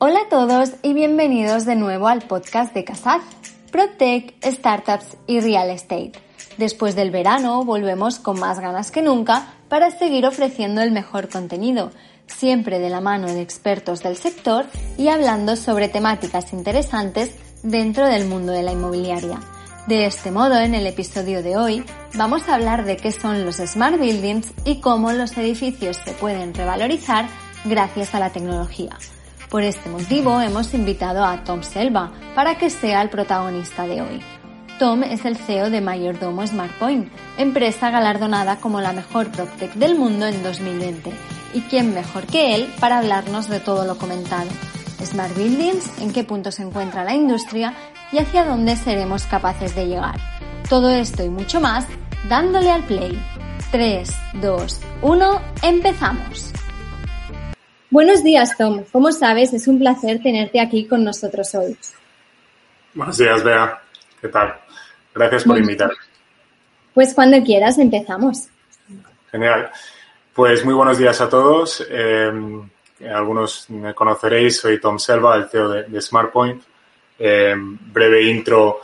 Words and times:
Hola 0.00 0.20
a 0.20 0.28
todos 0.28 0.74
y 0.84 0.92
bienvenidos 0.92 1.66
de 1.66 1.74
nuevo 1.74 2.06
al 2.06 2.22
podcast 2.22 2.72
de 2.72 2.84
Casaz, 2.84 3.20
ProTech, 3.72 4.32
Startups 4.44 5.16
y 5.26 5.40
Real 5.40 5.70
Estate. 5.70 6.12
Después 6.56 6.94
del 6.94 7.10
verano 7.10 7.64
volvemos 7.64 8.20
con 8.20 8.38
más 8.38 8.60
ganas 8.60 8.92
que 8.92 9.02
nunca 9.02 9.54
para 9.68 9.90
seguir 9.90 10.24
ofreciendo 10.24 10.82
el 10.82 10.92
mejor 10.92 11.28
contenido, 11.28 11.90
siempre 12.28 12.78
de 12.78 12.90
la 12.90 13.00
mano 13.00 13.26
de 13.26 13.42
expertos 13.42 14.00
del 14.04 14.16
sector 14.16 14.66
y 14.96 15.08
hablando 15.08 15.56
sobre 15.56 15.88
temáticas 15.88 16.52
interesantes 16.52 17.34
dentro 17.64 18.06
del 18.06 18.28
mundo 18.28 18.52
de 18.52 18.62
la 18.62 18.70
inmobiliaria. 18.70 19.40
De 19.88 20.06
este 20.06 20.30
modo, 20.30 20.60
en 20.60 20.76
el 20.76 20.86
episodio 20.86 21.42
de 21.42 21.56
hoy 21.56 21.84
vamos 22.14 22.48
a 22.48 22.54
hablar 22.54 22.84
de 22.84 22.96
qué 22.96 23.10
son 23.10 23.44
los 23.44 23.56
Smart 23.56 23.98
Buildings 23.98 24.52
y 24.64 24.80
cómo 24.80 25.10
los 25.10 25.36
edificios 25.36 25.96
se 25.96 26.12
pueden 26.12 26.54
revalorizar 26.54 27.26
gracias 27.64 28.14
a 28.14 28.20
la 28.20 28.30
tecnología. 28.30 28.96
Por 29.50 29.62
este 29.62 29.88
motivo 29.88 30.42
hemos 30.42 30.74
invitado 30.74 31.24
a 31.24 31.42
Tom 31.42 31.62
Selva 31.62 32.12
para 32.34 32.58
que 32.58 32.68
sea 32.68 33.00
el 33.00 33.08
protagonista 33.08 33.86
de 33.86 34.02
hoy. 34.02 34.20
Tom 34.78 35.02
es 35.02 35.24
el 35.24 35.36
CEO 35.36 35.70
de 35.70 35.80
Mayordomo 35.80 36.46
SmartPoint, 36.46 37.10
empresa 37.38 37.90
galardonada 37.90 38.56
como 38.56 38.82
la 38.82 38.92
mejor 38.92 39.30
PropTech 39.32 39.72
del 39.74 39.98
mundo 39.98 40.26
en 40.26 40.42
2020. 40.42 41.10
¿Y 41.54 41.62
quién 41.62 41.94
mejor 41.94 42.26
que 42.26 42.54
él 42.54 42.72
para 42.78 42.98
hablarnos 42.98 43.48
de 43.48 43.58
todo 43.58 43.86
lo 43.86 43.96
comentado? 43.96 44.50
Smart 45.02 45.34
Buildings, 45.34 45.98
en 46.00 46.12
qué 46.12 46.24
punto 46.24 46.52
se 46.52 46.62
encuentra 46.62 47.02
la 47.02 47.14
industria 47.14 47.72
y 48.12 48.18
hacia 48.18 48.44
dónde 48.44 48.76
seremos 48.76 49.24
capaces 49.24 49.74
de 49.74 49.86
llegar. 49.86 50.20
Todo 50.68 50.90
esto 50.90 51.24
y 51.24 51.30
mucho 51.30 51.58
más 51.58 51.86
dándole 52.28 52.70
al 52.70 52.84
play. 52.84 53.18
3, 53.72 54.10
2, 54.42 54.80
1, 55.00 55.40
empezamos. 55.62 56.52
Buenos 57.90 58.22
días, 58.22 58.54
Tom. 58.58 58.84
Como 58.92 59.10
sabes, 59.12 59.54
es 59.54 59.66
un 59.66 59.78
placer 59.78 60.22
tenerte 60.22 60.60
aquí 60.60 60.86
con 60.86 61.02
nosotros 61.04 61.54
hoy. 61.54 61.74
Buenos 62.92 63.16
días, 63.16 63.42
Bea. 63.42 63.80
¿Qué 64.20 64.28
tal? 64.28 64.56
Gracias 65.14 65.44
por 65.44 65.56
invitarme. 65.56 65.96
Pues 66.92 67.14
cuando 67.14 67.42
quieras, 67.42 67.78
empezamos. 67.78 68.48
Genial. 69.30 69.70
Pues 70.34 70.66
muy 70.66 70.74
buenos 70.74 70.98
días 70.98 71.18
a 71.22 71.30
todos. 71.30 71.82
Eh, 71.88 72.30
algunos 73.10 73.70
me 73.70 73.94
conoceréis, 73.94 74.58
soy 74.58 74.78
Tom 74.78 74.98
Selva, 74.98 75.36
el 75.36 75.48
CEO 75.48 75.68
de, 75.70 76.00
SmartPoint. 76.02 76.62
Eh, 77.18 77.54
breve 77.56 78.22
intro 78.22 78.80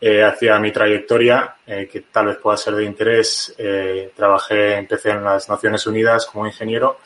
eh, 0.00 0.22
hacia 0.22 0.60
mi 0.60 0.70
trayectoria, 0.70 1.56
que 1.66 2.04
tal 2.12 2.26
vez 2.26 2.36
pueda 2.36 2.56
ser 2.56 2.76
de 2.76 2.84
interés. 2.84 3.52
trabajé, 4.14 4.76
empecé 4.76 5.10
en 5.10 5.24
las 5.24 5.48
Naciones 5.48 5.84
Unidas 5.88 6.26
como 6.26 6.46
ingeniero 6.46 7.00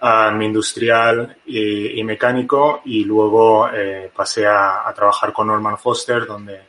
um, 0.00 0.42
industrial 0.42 1.36
y, 1.46 1.98
y, 2.00 2.04
mecánico 2.04 2.82
y 2.84 3.04
luego 3.04 3.68
eh, 3.72 4.10
pasé 4.14 4.46
a, 4.46 4.88
a, 4.88 4.94
trabajar 4.94 5.32
con 5.32 5.46
Norman 5.48 5.78
Foster, 5.78 6.26
donde, 6.26 6.62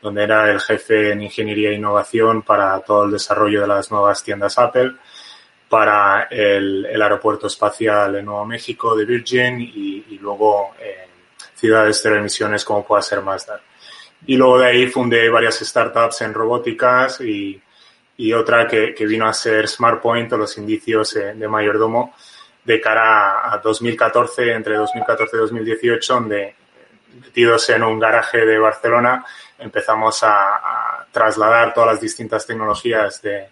donde 0.00 0.22
era 0.22 0.50
el 0.50 0.60
jefe 0.60 1.12
en 1.12 1.22
ingeniería 1.22 1.70
e 1.70 1.74
innovación 1.74 2.42
para 2.42 2.80
todo 2.80 3.04
el 3.04 3.12
desarrollo 3.12 3.62
de 3.62 3.68
las 3.68 3.90
nuevas 3.90 4.22
tiendas 4.22 4.58
Apple, 4.58 4.92
para 5.68 6.28
el, 6.30 6.86
el 6.86 7.02
aeropuerto 7.02 7.46
espacial 7.46 8.16
en 8.16 8.26
Nuevo 8.26 8.44
México 8.44 8.94
de 8.94 9.04
Virgin 9.04 9.60
y, 9.60 10.04
y 10.10 10.18
luego 10.18 10.74
eh, 10.80 11.08
ciudades 11.54 12.02
de 12.02 12.16
emisiones 12.16 12.64
como 12.64 12.84
pueda 12.84 13.02
ser 13.02 13.22
Mazda. 13.22 13.60
Y 14.26 14.36
luego 14.36 14.58
de 14.58 14.66
ahí 14.66 14.86
fundé 14.86 15.28
varias 15.28 15.58
startups 15.58 16.22
en 16.22 16.32
robóticas 16.32 17.20
y, 17.20 17.60
y 18.16 18.32
otra 18.32 18.66
que, 18.66 18.94
que, 18.94 19.06
vino 19.06 19.26
a 19.26 19.32
ser 19.32 19.68
SmartPoint 19.68 20.32
o 20.32 20.36
los 20.36 20.56
indicios 20.58 21.16
eh, 21.16 21.34
de 21.34 21.48
mayordomo, 21.48 22.14
de 22.64 22.80
cara 22.80 23.52
a 23.52 23.58
2014, 23.58 24.52
entre 24.52 24.76
2014 24.76 25.36
y 25.36 25.40
2018, 25.40 26.14
donde 26.14 26.54
metidos 27.20 27.68
en 27.70 27.82
un 27.82 27.98
garaje 27.98 28.44
de 28.44 28.58
Barcelona 28.58 29.24
empezamos 29.58 30.22
a, 30.22 31.06
trasladar 31.12 31.72
todas 31.72 31.92
las 31.92 32.00
distintas 32.00 32.44
tecnologías 32.44 33.22
de 33.22 33.48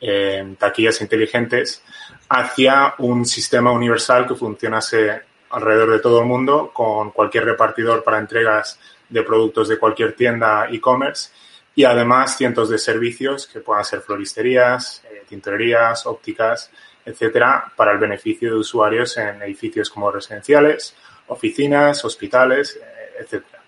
eh, 0.00 0.56
taquillas 0.58 1.00
inteligentes 1.00 1.80
hacia 2.28 2.94
un 2.98 3.24
sistema 3.24 3.70
universal 3.70 4.26
que 4.26 4.34
funcionase 4.34 5.22
alrededor 5.50 5.92
de 5.92 6.00
todo 6.00 6.20
el 6.20 6.26
mundo 6.26 6.72
con 6.74 7.12
cualquier 7.12 7.44
repartidor 7.44 8.02
para 8.02 8.18
entregas 8.18 8.80
de 9.08 9.22
productos 9.22 9.68
de 9.68 9.78
cualquier 9.78 10.16
tienda 10.16 10.66
e-commerce 10.68 11.30
y 11.76 11.84
además 11.84 12.36
cientos 12.36 12.68
de 12.68 12.78
servicios 12.78 13.46
que 13.46 13.60
puedan 13.60 13.84
ser 13.84 14.00
floristerías, 14.00 15.04
eh, 15.08 15.22
tintorerías, 15.28 16.06
ópticas, 16.06 16.70
etcétera, 17.04 17.72
para 17.76 17.92
el 17.92 17.98
beneficio 17.98 18.50
de 18.50 18.56
usuarios 18.56 19.16
en 19.16 19.42
edificios 19.42 19.90
como 19.90 20.10
residenciales, 20.10 20.96
oficinas, 21.28 22.04
hospitales, 22.04 22.76
eh, 22.76 23.20
etcétera. 23.20 23.62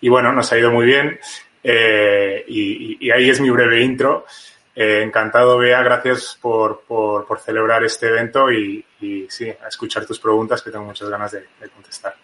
Y 0.00 0.08
bueno, 0.08 0.32
nos 0.32 0.50
ha 0.52 0.58
ido 0.58 0.70
muy 0.70 0.86
bien 0.86 1.18
eh, 1.62 2.44
y, 2.48 3.10
ahí 3.10 3.30
es 3.30 3.40
mi 3.40 3.50
breve 3.50 3.82
intro. 3.82 4.24
Eh, 4.74 5.02
encantado, 5.02 5.58
Bea, 5.58 5.82
gracias 5.82 6.38
por, 6.40 6.82
por, 6.86 7.26
por 7.26 7.40
celebrar 7.40 7.84
este 7.84 8.08
evento 8.08 8.50
y, 8.50 8.84
y, 9.00 9.26
sí, 9.28 9.48
a 9.48 9.68
escuchar 9.68 10.06
tus 10.06 10.18
preguntas 10.18 10.62
que 10.62 10.70
tengo 10.70 10.84
muchas 10.84 11.08
ganas 11.08 11.32
de 11.32 11.68
contestar. 11.74 12.14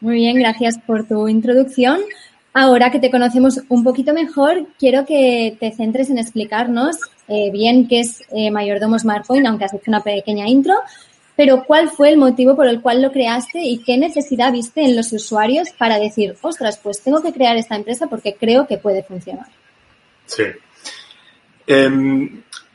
Muy 0.00 0.16
bien, 0.16 0.38
gracias 0.38 0.78
por 0.78 1.06
tu 1.06 1.28
introducción. 1.28 2.00
Ahora 2.56 2.92
que 2.92 3.00
te 3.00 3.10
conocemos 3.10 3.60
un 3.68 3.82
poquito 3.82 4.14
mejor, 4.14 4.68
quiero 4.78 5.04
que 5.04 5.56
te 5.58 5.72
centres 5.72 6.08
en 6.08 6.18
explicarnos 6.18 6.96
eh, 7.26 7.50
bien 7.50 7.88
qué 7.88 8.00
es 8.00 8.22
eh, 8.30 8.52
Mayordomo 8.52 8.96
SmartPoint, 8.96 9.44
aunque 9.44 9.64
has 9.64 9.74
hecho 9.74 9.90
una 9.90 10.04
pequeña 10.04 10.46
intro, 10.46 10.74
pero 11.34 11.64
cuál 11.64 11.90
fue 11.90 12.10
el 12.10 12.16
motivo 12.16 12.54
por 12.54 12.68
el 12.68 12.80
cual 12.80 13.02
lo 13.02 13.10
creaste 13.10 13.60
y 13.60 13.78
qué 13.78 13.98
necesidad 13.98 14.52
viste 14.52 14.84
en 14.84 14.94
los 14.94 15.12
usuarios 15.12 15.70
para 15.76 15.98
decir, 15.98 16.36
ostras, 16.42 16.78
pues 16.80 17.02
tengo 17.02 17.20
que 17.20 17.32
crear 17.32 17.56
esta 17.56 17.74
empresa 17.74 18.06
porque 18.06 18.36
creo 18.38 18.68
que 18.68 18.78
puede 18.78 19.02
funcionar. 19.02 19.48
Sí. 20.26 20.44
Eh, 21.66 22.30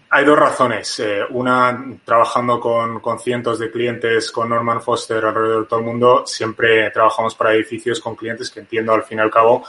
hay 0.10 0.26
dos 0.26 0.40
razones. 0.40 1.00
Eh, 1.00 1.22
una, 1.30 1.86
trabajando 2.04 2.60
con, 2.60 3.20
cientos 3.20 3.60
de 3.60 3.70
clientes 3.70 4.32
con 4.32 4.50
Norman 4.50 4.82
Foster 4.82 5.24
alrededor 5.24 5.64
de 5.64 5.68
todo 5.68 5.80
el 5.80 5.86
mundo, 5.86 6.24
siempre 6.26 6.90
trabajamos 6.92 7.36
para 7.36 7.54
edificios 7.54 8.00
con 8.00 8.16
clientes 8.16 8.50
que 8.50 8.62
entiendo 8.62 8.94
al 8.94 9.04
fin 9.04 9.20
y 9.20 9.22
al 9.22 9.32
cabo 9.32 9.64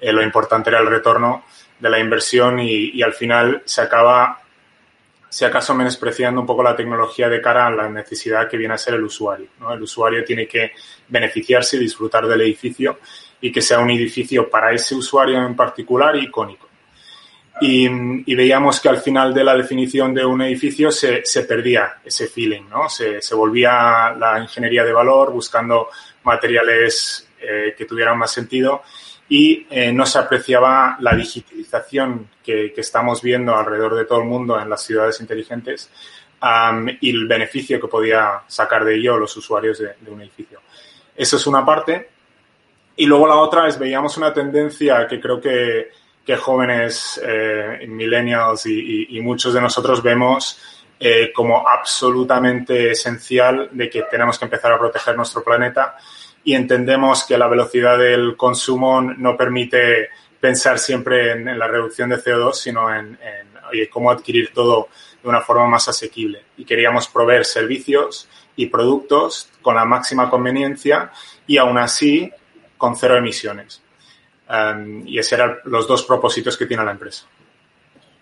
eh, 0.00 0.12
lo 0.12 0.22
importante 0.22 0.70
era 0.70 0.80
el 0.80 0.86
retorno 0.86 1.44
de 1.78 1.90
la 1.90 1.98
inversión 1.98 2.58
y, 2.58 3.02
al 3.02 3.12
final 3.12 3.62
se 3.64 3.82
acaba, 3.82 4.40
si 5.28 5.44
acaso, 5.44 5.74
menospreciando 5.74 6.40
un 6.40 6.46
poco 6.46 6.62
la 6.62 6.76
tecnología 6.76 7.28
de 7.28 7.40
cara 7.40 7.66
a 7.66 7.70
la 7.70 7.88
necesidad 7.88 8.48
que 8.48 8.56
viene 8.56 8.74
a 8.74 8.78
ser 8.78 8.94
el 8.94 9.04
usuario. 9.04 9.48
El 9.70 9.82
usuario 9.82 10.24
tiene 10.24 10.46
que 10.46 10.72
beneficiarse 11.08 11.76
y 11.76 11.80
disfrutar 11.80 12.26
del 12.26 12.40
edificio 12.42 12.98
y 13.40 13.52
que 13.52 13.60
sea 13.60 13.78
un 13.78 13.90
edificio 13.90 14.48
para 14.48 14.72
ese 14.72 14.94
usuario 14.94 15.44
en 15.44 15.54
particular 15.54 16.16
icónico. 16.16 16.65
Y, 17.60 17.88
y, 18.30 18.34
veíamos 18.34 18.80
que 18.80 18.90
al 18.90 18.98
final 18.98 19.32
de 19.32 19.42
la 19.42 19.56
definición 19.56 20.12
de 20.12 20.24
un 20.26 20.42
edificio 20.42 20.90
se, 20.90 21.24
se 21.24 21.44
perdía 21.44 22.00
ese 22.04 22.26
feeling, 22.26 22.64
¿no? 22.68 22.86
Se, 22.90 23.22
se, 23.22 23.34
volvía 23.34 24.14
la 24.18 24.38
ingeniería 24.40 24.84
de 24.84 24.92
valor 24.92 25.32
buscando 25.32 25.88
materiales 26.24 27.26
eh, 27.40 27.74
que 27.76 27.86
tuvieran 27.86 28.18
más 28.18 28.30
sentido 28.30 28.82
y 29.28 29.66
eh, 29.70 29.92
no 29.92 30.04
se 30.04 30.18
apreciaba 30.18 30.96
la 31.00 31.14
digitalización 31.14 32.28
que, 32.44 32.72
que, 32.74 32.80
estamos 32.80 33.22
viendo 33.22 33.56
alrededor 33.56 33.94
de 33.94 34.04
todo 34.04 34.20
el 34.20 34.26
mundo 34.26 34.60
en 34.60 34.68
las 34.68 34.82
ciudades 34.82 35.20
inteligentes 35.20 35.90
um, 36.42 36.86
y 37.00 37.10
el 37.10 37.26
beneficio 37.26 37.80
que 37.80 37.88
podía 37.88 38.42
sacar 38.46 38.84
de 38.84 38.96
ello 38.96 39.16
los 39.16 39.36
usuarios 39.36 39.78
de, 39.78 39.94
de 40.00 40.10
un 40.10 40.20
edificio. 40.20 40.60
Eso 41.16 41.36
es 41.36 41.46
una 41.46 41.64
parte. 41.64 42.10
Y 42.96 43.06
luego 43.06 43.26
la 43.26 43.36
otra 43.36 43.66
es, 43.66 43.78
veíamos 43.78 44.16
una 44.16 44.32
tendencia 44.32 45.06
que 45.06 45.20
creo 45.20 45.40
que 45.40 45.90
que 46.26 46.36
jóvenes 46.36 47.20
eh, 47.24 47.86
millennials 47.88 48.66
y, 48.66 49.20
muchos 49.20 49.54
de 49.54 49.60
nosotros 49.60 50.02
vemos 50.02 50.58
eh, 50.98 51.32
como 51.32 51.68
absolutamente 51.68 52.90
esencial 52.90 53.68
de 53.70 53.88
que 53.88 54.02
tenemos 54.02 54.38
que 54.38 54.46
empezar 54.46 54.72
a 54.72 54.78
proteger 54.78 55.16
nuestro 55.16 55.44
planeta 55.44 55.96
y 56.42 56.54
entendemos 56.54 57.24
que 57.24 57.38
la 57.38 57.46
velocidad 57.46 57.96
del 57.98 58.36
consumo 58.36 59.00
no 59.00 59.36
permite 59.36 60.08
pensar 60.40 60.78
siempre 60.80 61.32
en, 61.32 61.58
la 61.58 61.68
reducción 61.68 62.10
de 62.10 62.16
CO2, 62.16 62.54
sino 62.54 62.92
en, 62.92 63.18
cómo 63.90 64.10
adquirir 64.10 64.52
todo 64.52 64.88
de 65.22 65.28
una 65.28 65.40
forma 65.40 65.66
más 65.66 65.88
asequible. 65.88 66.44
Y 66.56 66.64
queríamos 66.64 67.08
proveer 67.08 67.44
servicios 67.44 68.28
y 68.54 68.66
productos 68.66 69.50
con 69.62 69.74
la 69.76 69.84
máxima 69.84 70.30
conveniencia 70.30 71.10
y 71.46 71.58
aún 71.58 71.78
así 71.78 72.32
con 72.76 72.96
cero 72.96 73.16
emisiones. 73.16 73.82
Um, 74.48 75.06
y 75.06 75.18
esos 75.18 75.32
eran 75.32 75.56
los 75.64 75.88
dos 75.88 76.04
propósitos 76.04 76.56
que 76.56 76.66
tiene 76.66 76.84
la 76.84 76.92
empresa. 76.92 77.26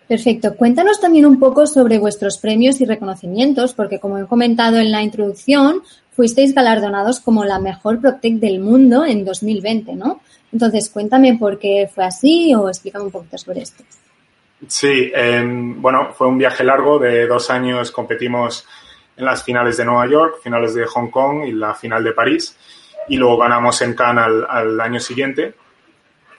Perfecto. 0.07 0.55
Cuéntanos 0.55 0.99
también 0.99 1.25
un 1.25 1.39
poco 1.39 1.65
sobre 1.67 1.97
vuestros 1.97 2.37
premios 2.37 2.79
y 2.81 2.85
reconocimientos, 2.85 3.73
porque 3.73 3.99
como 3.99 4.17
he 4.17 4.25
comentado 4.25 4.77
en 4.77 4.91
la 4.91 5.01
introducción, 5.01 5.81
fuisteis 6.11 6.53
galardonados 6.53 7.19
como 7.19 7.43
la 7.43 7.59
mejor 7.59 7.99
PropTech 7.99 8.35
del 8.35 8.59
mundo 8.59 9.05
en 9.05 9.25
2020, 9.25 9.95
¿no? 9.95 10.21
Entonces, 10.51 10.89
cuéntame 10.89 11.37
por 11.37 11.59
qué 11.59 11.89
fue 11.93 12.05
así 12.05 12.53
o 12.55 12.69
explícame 12.69 13.05
un 13.05 13.11
poquito 13.11 13.37
sobre 13.37 13.61
esto. 13.61 13.83
Sí, 14.67 15.11
eh, 15.13 15.43
bueno, 15.45 16.13
fue 16.13 16.27
un 16.27 16.37
viaje 16.37 16.63
largo 16.63 16.97
de 16.97 17.27
dos 17.27 17.49
años. 17.49 17.91
Competimos 17.91 18.65
en 19.17 19.25
las 19.25 19.43
finales 19.43 19.77
de 19.77 19.85
Nueva 19.85 20.07
York, 20.07 20.39
finales 20.41 20.73
de 20.75 20.85
Hong 20.85 21.09
Kong 21.09 21.45
y 21.45 21.51
la 21.51 21.73
final 21.73 22.03
de 22.03 22.13
París 22.13 22.55
y 23.07 23.17
luego 23.17 23.37
ganamos 23.37 23.81
en 23.81 23.93
Cannes 23.93 24.25
al, 24.49 24.79
año 24.79 24.99
siguiente. 24.99 25.53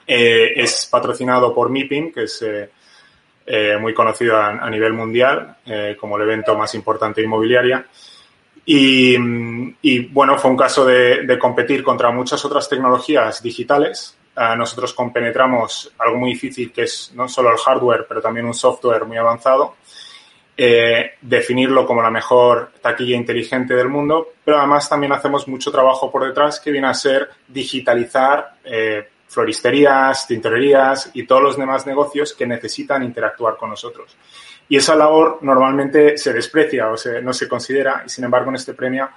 Eh, 0.06 0.52
es 0.56 0.86
patrocinado 0.90 1.54
por 1.54 1.70
MIPIM, 1.70 2.12
que 2.12 2.24
es 2.24 2.44
eh, 3.46 3.76
muy 3.80 3.92
conocido 3.92 4.36
a, 4.36 4.70
nivel 4.70 4.92
mundial 4.92 5.56
como 5.98 6.16
el 6.16 6.22
evento 6.22 6.56
más 6.56 6.74
importante 6.74 7.20
de 7.20 7.26
inmobiliaria. 7.26 7.86
Y, 8.64 9.16
bueno, 10.08 10.36
fue 10.38 10.50
un 10.50 10.56
caso 10.56 10.84
de, 10.84 11.38
competir 11.38 11.84
contra 11.84 12.10
muchas 12.10 12.44
otras 12.44 12.68
tecnologías 12.68 13.42
digitales. 13.42 14.16
nosotros 14.56 14.92
compenetramos 14.92 15.92
algo 15.98 16.18
muy 16.18 16.30
difícil 16.30 16.72
que 16.72 16.82
es 16.82 17.12
no 17.14 17.28
solo 17.28 17.52
el 17.52 17.58
hardware, 17.58 18.06
pero 18.08 18.20
también 18.20 18.46
un 18.46 18.54
software 18.54 19.04
muy 19.04 19.16
avanzado 19.16 19.76
eh, 20.58 21.16
definirlo 21.20 21.86
como 21.86 22.00
la 22.00 22.10
mejor 22.10 22.72
taquilla 22.80 23.14
inteligente 23.14 23.74
del 23.74 23.90
mundo, 23.90 24.28
pero 24.42 24.56
además 24.56 24.88
también 24.88 25.12
hacemos 25.12 25.46
mucho 25.48 25.70
trabajo 25.70 26.10
por 26.10 26.24
detrás 26.24 26.60
que 26.60 26.70
viene 26.70 26.86
a 26.86 26.94
ser 26.94 27.28
digitalizar 27.46 28.54
eh, 28.64 29.06
floristerías, 29.28 30.26
tintorerías 30.26 31.10
y 31.14 31.26
todos 31.26 31.42
los 31.42 31.56
demás 31.56 31.86
negocios 31.86 32.34
que 32.34 32.46
necesitan 32.46 33.02
interactuar 33.02 33.56
con 33.56 33.70
nosotros. 33.70 34.16
Y 34.68 34.76
esa 34.76 34.96
labor 34.96 35.38
normalmente 35.42 36.16
se 36.18 36.32
desprecia 36.32 36.90
o 36.90 36.96
no 37.22 37.32
se 37.32 37.48
considera 37.48 38.02
y 38.04 38.08
sin 38.08 38.24
embargo 38.24 38.50
en 38.50 38.56
este 38.56 38.74
premio 38.74 39.10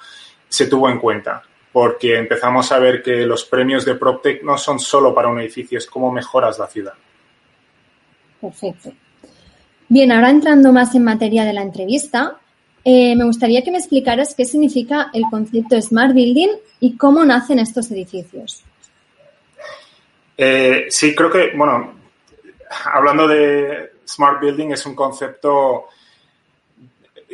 se 0.48 0.68
tuvo 0.68 0.90
en 0.90 1.00
cuenta 1.00 1.44
porque 1.72 2.18
empezamos 2.18 2.72
a 2.72 2.80
ver 2.80 3.04
que 3.04 3.26
los 3.26 3.46
premios 3.46 3.86
de 3.86 3.96
PropTech 3.96 4.44
no 4.44 4.58
son 4.58 4.80
solo 4.80 5.14
para 5.14 5.28
un 5.28 5.40
edificio, 5.40 5.78
es 5.78 5.86
cómo 5.86 6.12
mejoras 6.12 6.58
la 6.58 6.68
ciudad. 6.68 6.94
Perfecto. 8.42 8.92
Bien, 9.88 10.12
ahora 10.12 10.30
entrando 10.30 10.72
más 10.72 10.96
en 10.96 11.04
materia 11.04 11.46
de 11.46 11.54
la 11.54 11.62
entrevista, 11.62 12.38
eh, 12.84 13.16
me 13.16 13.26
gustaría 13.26 13.64
que 13.64 13.72
me 13.72 13.78
explicaras 13.78 14.34
qué 14.36 14.46
significa 14.46 15.10
el 15.14 15.24
concepto 15.30 15.80
Smart 15.82 16.14
Building 16.14 16.50
y 16.80 16.96
cómo 16.96 17.24
nacen 17.26 17.60
estos 17.60 17.92
edificios. 17.92 18.64
Eh, 20.42 20.86
sí, 20.90 21.14
creo 21.14 21.30
que, 21.30 21.52
bueno, 21.54 21.96
hablando 22.86 23.28
de 23.28 23.92
Smart 24.08 24.40
Building 24.40 24.72
es 24.72 24.86
un 24.86 24.96
concepto 24.96 25.88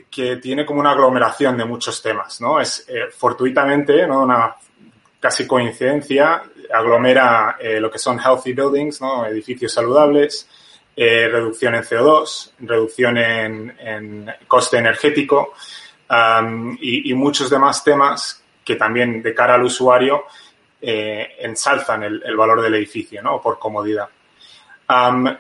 que 0.10 0.38
tiene 0.38 0.66
como 0.66 0.80
una 0.80 0.90
aglomeración 0.90 1.56
de 1.56 1.66
muchos 1.66 2.02
temas, 2.02 2.42
¿no? 2.42 2.60
Es 2.60 2.84
eh, 2.90 3.06
fortuitamente, 3.16 4.08
¿no? 4.08 4.24
Una 4.24 4.56
casi 5.20 5.46
coincidencia, 5.46 6.42
aglomera 6.74 7.58
lo 7.80 7.92
que 7.92 8.00
son 8.00 8.20
healthy 8.20 8.54
buildings, 8.54 9.02
¿no? 9.02 9.26
Edificios 9.26 9.74
saludables, 9.74 10.48
eh, 10.98 11.28
reducción 11.30 11.76
en 11.76 11.84
CO2, 11.84 12.52
reducción 12.60 13.18
en, 13.18 14.32
coste 14.48 14.78
energético 14.78 15.54
y, 16.80 17.14
muchos 17.14 17.50
demás 17.50 17.84
temas 17.84 18.42
que 18.64 18.78
también 18.78 19.22
de 19.22 19.34
cara 19.34 19.56
al 19.56 19.64
usuario 19.64 20.24
eh, 20.88 21.36
ensalzan 21.40 22.04
el, 22.04 22.36
valor 22.36 22.62
del 22.62 22.76
edificio, 22.76 23.22
¿no? 23.22 23.42
Por 23.42 23.58
comodidad. 23.58 24.08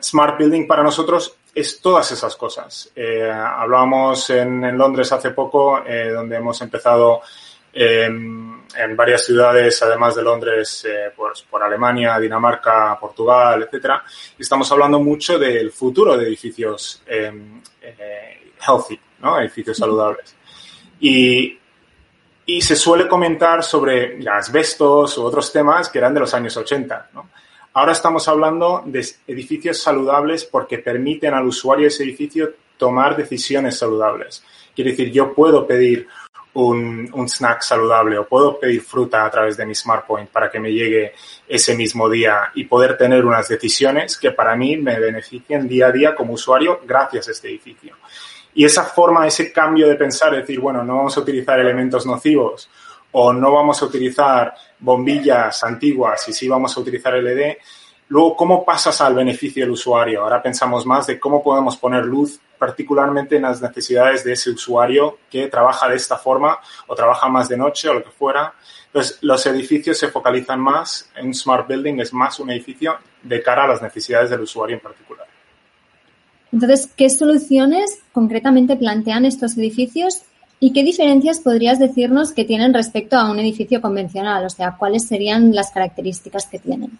Smart 0.02 0.40
Building 0.40 0.66
para 0.66 0.82
nosotros 0.82 1.38
es 1.54 1.80
todas 1.80 2.12
esas 2.12 2.36
cosas. 2.36 2.92
Eh, 2.96 3.32
hablábamos 3.32 4.30
en, 4.30 4.78
Londres 4.78 5.12
hace 5.12 5.32
poco, 5.32 5.84
donde 6.14 6.36
hemos 6.36 6.62
empezado 6.62 7.22
en 8.78 8.96
varias 8.96 9.26
ciudades, 9.26 9.82
además 9.82 10.16
de 10.16 10.24
Londres, 10.24 10.86
eh, 10.86 11.12
por 11.16 11.64
Alemania, 11.64 12.20
Dinamarca, 12.20 12.98
Portugal, 13.00 13.64
etcétera. 13.64 14.04
Estamos 14.38 14.72
hablando 14.72 15.00
mucho 15.00 15.40
del 15.40 15.72
futuro 15.72 16.18
de 16.18 16.26
edificios 16.28 17.02
em, 17.06 17.62
eh, 17.82 18.52
healthy, 18.66 19.00
¿no? 19.20 19.40
edificios 19.40 19.78
saludables. 19.78 20.36
Y, 21.00 21.58
y, 22.46 22.62
se 22.62 22.76
suele 22.76 23.08
comentar 23.08 23.64
sobre 23.64 24.20
asbestos 24.28 25.18
u 25.18 25.24
otros 25.24 25.52
temas 25.52 25.90
que 25.90 25.98
eran 25.98 26.14
de 26.14 26.20
los 26.20 26.34
años 26.34 26.56
80. 26.56 27.10
¿no? 27.14 27.30
Ahora 27.74 27.92
estamos 27.92 28.28
hablando 28.28 28.84
de 28.86 29.06
edificios 29.28 29.82
saludables 29.82 30.46
porque 30.46 30.78
permiten 30.78 31.34
al 31.34 31.46
usuario 31.46 31.84
de 31.84 31.88
ese 31.90 32.04
edificio 32.04 32.54
tomar 32.78 33.16
decisiones 33.18 33.78
saludables. 33.78 34.44
Quiere 34.74 34.92
decir, 34.92 35.12
yo 35.12 35.34
puedo 35.34 35.66
pedir 35.66 36.08
un, 36.56 37.28
snack 37.28 37.62
saludable 37.62 38.18
o 38.18 38.28
puedo 38.28 38.60
pedir 38.60 38.82
fruta 38.82 39.26
a 39.26 39.30
través 39.30 39.58
de 39.58 39.66
mi 39.66 39.76
SmartPoint 39.76 40.30
para 40.30 40.50
que 40.50 40.60
me 40.60 40.72
llegue 40.72 41.14
ese 41.48 41.76
mismo 41.76 42.10
día 42.10 42.52
y 42.56 42.64
poder 42.64 42.98
tener 42.98 43.26
unas 43.26 43.48
decisiones 43.48 44.18
que 44.18 44.32
para 44.32 44.56
mí 44.56 44.78
me 44.78 45.00
beneficien 45.00 45.68
día 45.68 45.88
a 45.88 45.92
día 45.92 46.16
como 46.16 46.34
usuario 46.34 46.80
gracias 46.86 47.28
a 47.28 47.32
este 47.32 47.50
edificio. 47.50 47.96
Y 48.56 48.66
esa 48.66 48.84
forma, 48.84 49.28
ese 49.28 49.52
cambio 49.52 49.88
de 49.88 49.96
pensar, 49.96 50.36
decir, 50.36 50.60
bueno, 50.60 50.84
no 50.84 50.98
vamos 50.98 51.16
a 51.18 51.20
utilizar 51.20 51.60
elementos 51.60 52.06
nocivos 52.06 52.70
o 53.12 53.32
no 53.32 53.52
vamos 53.52 53.82
a 53.82 53.86
utilizar 53.86 54.54
bombillas 54.80 55.64
antiguas 55.64 56.28
y 56.28 56.34
sí 56.34 56.48
vamos 56.48 56.76
a 56.76 56.80
utilizar 56.80 57.14
LED, 57.14 57.58
Luego, 58.08 58.36
¿cómo 58.36 58.64
pasas 58.64 59.02
al 59.02 59.16
beneficio 59.16 59.64
del 59.64 59.72
usuario? 59.72 60.22
Ahora 60.22 60.42
pensamos 60.42 60.86
más 60.86 61.08
de 61.08 61.20
cómo 61.20 61.42
podemos 61.42 61.76
poner 61.76 62.06
luz 62.06 62.40
particularmente 62.60 63.36
en 63.36 63.42
las 63.42 63.62
necesidades 63.62 64.24
de 64.24 64.34
ese 64.34 64.52
usuario 64.52 65.18
que 65.30 65.48
trabaja 65.48 65.90
de 65.90 65.96
esta 65.96 66.16
forma 66.16 66.60
o 66.86 66.94
trabaja 66.94 67.28
más 67.30 67.50
de 67.50 67.58
noche 67.58 67.90
o 67.90 67.96
lo 67.96 68.04
que 68.04 68.12
fuera. 68.12 68.54
Entonces, 68.86 69.18
los 69.22 69.44
edificios 69.48 69.98
se 69.98 70.10
focalizan 70.10 70.60
más 70.60 71.10
en 71.16 71.28
un 71.28 71.34
smart 71.34 71.68
building, 71.68 72.00
es 72.00 72.14
más 72.14 72.40
un 72.40 72.52
edificio 72.52 72.96
de 73.24 73.42
cara 73.42 73.64
a 73.64 73.68
las 73.68 73.82
necesidades 73.82 74.30
del 74.30 74.42
usuario 74.42 74.76
en 74.76 74.82
particular. 74.82 75.25
Entonces, 76.56 76.90
¿qué 76.96 77.10
soluciones 77.10 78.00
concretamente 78.14 78.78
plantean 78.78 79.26
estos 79.26 79.58
edificios 79.58 80.22
y 80.62 80.72
qué 80.72 80.84
diferencias 80.84 81.42
podrías 81.42 81.80
decirnos 81.80 82.32
que 82.32 82.46
tienen 82.46 82.74
respecto 82.74 83.18
a 83.18 83.30
un 83.30 83.40
edificio 83.40 83.82
convencional? 83.82 84.46
O 84.46 84.50
sea, 84.50 84.78
¿cuáles 84.80 85.06
serían 85.06 85.54
las 85.54 85.72
características 85.72 86.46
que 86.46 86.60
tienen? 86.60 86.98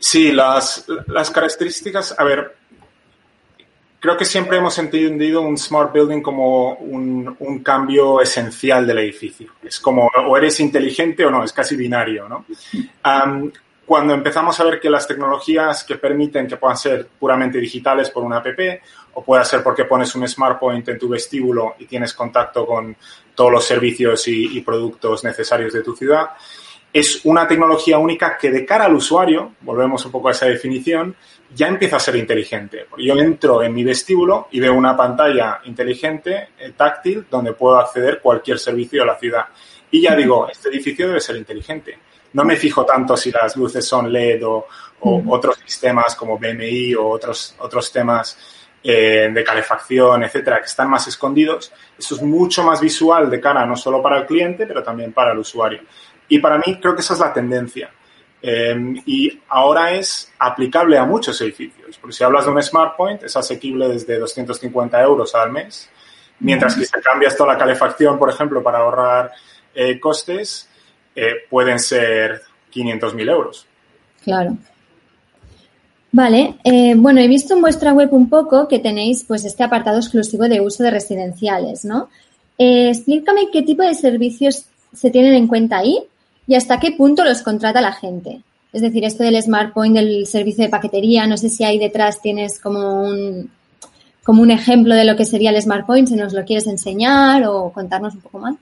sí, 0.00 0.32
las, 0.32 0.86
características, 1.32 2.16
a 2.18 2.24
ver, 2.24 2.56
creo 4.00 4.16
que 4.16 4.24
siempre 4.24 4.58
hemos 4.58 4.76
entendido 4.78 5.40
un 5.42 5.56
smart 5.56 5.92
building 5.92 6.20
como 6.20 6.74
un, 6.74 7.62
cambio 7.62 8.20
esencial 8.20 8.88
del 8.88 8.98
edificio. 8.98 9.52
Es 9.62 9.78
como 9.78 10.10
o 10.26 10.36
eres 10.36 10.58
inteligente 10.58 11.24
o 11.24 11.30
no, 11.30 11.44
es 11.44 11.52
casi 11.52 11.76
binario, 11.76 12.28
¿no? 12.28 12.44
Cuando 13.88 14.14
empezamos 14.14 14.60
a 14.60 14.64
ver 14.64 14.78
que 14.78 14.90
las 14.90 15.08
tecnologías 15.08 15.82
que 15.82 15.96
permiten 15.96 16.46
que 16.46 16.58
puedan 16.58 16.76
ser 16.76 17.08
puramente 17.18 17.58
digitales 17.58 18.10
por 18.10 18.22
una 18.22 18.36
app 18.36 18.46
o 19.14 19.24
puede 19.24 19.44
ser 19.44 19.62
porque 19.62 19.86
pones 19.86 20.14
un 20.14 20.28
smart 20.28 20.60
point 20.60 20.86
en 20.88 20.98
tu 20.98 21.08
vestíbulo 21.08 21.74
y 21.78 21.86
tienes 21.86 22.12
contacto 22.12 22.66
con 22.66 22.94
todos 23.34 23.50
los 23.50 23.64
servicios 23.64 24.28
y 24.28 24.60
productos 24.60 25.24
necesarios 25.24 25.72
de 25.72 25.82
tu 25.82 25.96
ciudad, 25.96 26.30
es 26.92 27.20
una 27.24 27.46
tecnología 27.46 27.98
única 27.98 28.38
que 28.38 28.50
de 28.50 28.64
cara 28.64 28.86
al 28.86 28.94
usuario, 28.94 29.52
volvemos 29.60 30.04
un 30.06 30.12
poco 30.12 30.28
a 30.28 30.32
esa 30.32 30.46
definición, 30.46 31.14
ya 31.54 31.68
empieza 31.68 31.96
a 31.96 32.00
ser 32.00 32.16
inteligente. 32.16 32.86
Yo 32.98 33.16
entro 33.16 33.62
en 33.62 33.74
mi 33.74 33.84
vestíbulo 33.84 34.48
y 34.50 34.60
veo 34.60 34.74
una 34.74 34.96
pantalla 34.96 35.60
inteligente, 35.64 36.48
eh, 36.58 36.72
táctil, 36.76 37.26
donde 37.30 37.52
puedo 37.52 37.78
acceder 37.78 38.20
cualquier 38.20 38.58
servicio 38.58 39.00
de 39.00 39.06
la 39.06 39.18
ciudad. 39.18 39.44
Y 39.90 40.02
ya 40.02 40.14
digo, 40.16 40.48
este 40.50 40.68
edificio 40.68 41.08
debe 41.08 41.20
ser 41.20 41.36
inteligente. 41.36 41.98
No 42.32 42.44
me 42.44 42.56
fijo 42.56 42.84
tanto 42.84 43.16
si 43.16 43.30
las 43.30 43.56
luces 43.56 43.86
son 43.86 44.12
LED 44.12 44.46
o, 44.46 44.66
otros 45.00 45.58
sistemas 45.64 46.14
como 46.16 46.38
BMI 46.38 46.94
o 46.96 47.08
otros, 47.08 47.54
otros 47.60 47.92
temas 47.92 48.36
eh, 48.82 49.30
de 49.32 49.44
calefacción, 49.44 50.24
etcétera, 50.24 50.58
que 50.58 50.66
están 50.66 50.90
más 50.90 51.06
escondidos. 51.06 51.72
Eso 51.96 52.16
es 52.16 52.22
mucho 52.22 52.62
más 52.62 52.80
visual 52.80 53.30
de 53.30 53.40
cara 53.40 53.64
no 53.64 53.76
solo 53.76 54.02
para 54.02 54.18
el 54.18 54.26
cliente, 54.26 54.66
pero 54.66 54.82
también 54.82 55.12
para 55.12 55.32
el 55.32 55.38
usuario. 55.38 55.82
Y 56.28 56.38
para 56.38 56.58
mí 56.58 56.78
creo 56.80 56.94
que 56.94 57.00
esa 57.00 57.14
es 57.14 57.20
la 57.20 57.32
tendencia. 57.32 57.90
Em, 58.40 59.02
y 59.04 59.40
ahora 59.48 59.92
es 59.92 60.32
aplicable 60.38 60.96
a 60.96 61.04
muchos 61.04 61.40
edificios. 61.40 61.98
Porque 61.98 62.14
si 62.14 62.24
hablas 62.24 62.44
de 62.44 62.52
un 62.52 62.62
Smart 62.62 62.96
Point, 62.96 63.22
es 63.24 63.36
asequible 63.36 63.88
desde 63.88 64.18
250 64.18 65.00
euros 65.02 65.34
al 65.34 65.50
mes. 65.50 65.90
Mientras 66.40 66.76
que 66.76 66.84
si 66.84 67.00
cambias 67.00 67.36
toda 67.36 67.54
la 67.54 67.58
calefacción, 67.58 68.18
por 68.18 68.30
ejemplo, 68.30 68.62
para 68.62 68.78
ahorrar 68.78 69.32
eh, 69.74 69.98
costes, 69.98 70.68
eh, 71.18 71.32
pueden 71.50 71.78
ser 71.78 72.42
500.000 72.72 73.30
euros. 73.30 73.66
Claro. 74.22 74.56
Vale, 76.12 76.54
eh, 76.64 76.94
bueno, 76.96 77.20
he 77.20 77.28
visto 77.28 77.54
en 77.54 77.60
vuestra 77.60 77.92
web 77.92 78.12
un 78.12 78.28
poco 78.28 78.68
que 78.68 78.78
tenéis 78.78 79.24
pues 79.26 79.44
este 79.44 79.62
apartado 79.62 79.98
exclusivo 79.98 80.48
de 80.48 80.60
uso 80.60 80.82
de 80.82 80.90
residenciales, 80.90 81.84
¿no? 81.84 82.08
explícame 82.60 83.50
qué 83.52 83.62
tipo 83.62 83.84
de 83.84 83.94
servicios 83.94 84.64
se 84.92 85.10
tienen 85.10 85.34
en 85.34 85.46
cuenta 85.46 85.78
ahí 85.78 85.96
y 86.48 86.56
hasta 86.56 86.80
qué 86.80 86.90
punto 86.90 87.22
los 87.22 87.42
contrata 87.42 87.80
la 87.80 87.92
gente. 87.92 88.42
Es 88.72 88.82
decir, 88.82 89.04
esto 89.04 89.22
del 89.22 89.40
Smart 89.40 89.72
Point, 89.72 89.94
del 89.96 90.26
servicio 90.26 90.64
de 90.64 90.70
paquetería, 90.70 91.26
no 91.26 91.36
sé 91.36 91.48
si 91.48 91.64
ahí 91.64 91.78
detrás 91.78 92.20
tienes 92.20 92.58
como 92.58 93.02
un, 93.02 93.50
como 94.24 94.42
un 94.42 94.50
ejemplo 94.50 94.94
de 94.94 95.04
lo 95.04 95.16
que 95.16 95.24
sería 95.24 95.50
el 95.50 95.62
Smart 95.62 95.86
Point, 95.86 96.08
si 96.08 96.16
nos 96.16 96.32
lo 96.32 96.44
quieres 96.44 96.66
enseñar 96.66 97.44
o 97.46 97.72
contarnos 97.72 98.14
un 98.14 98.20
poco 98.20 98.38
más. 98.40 98.56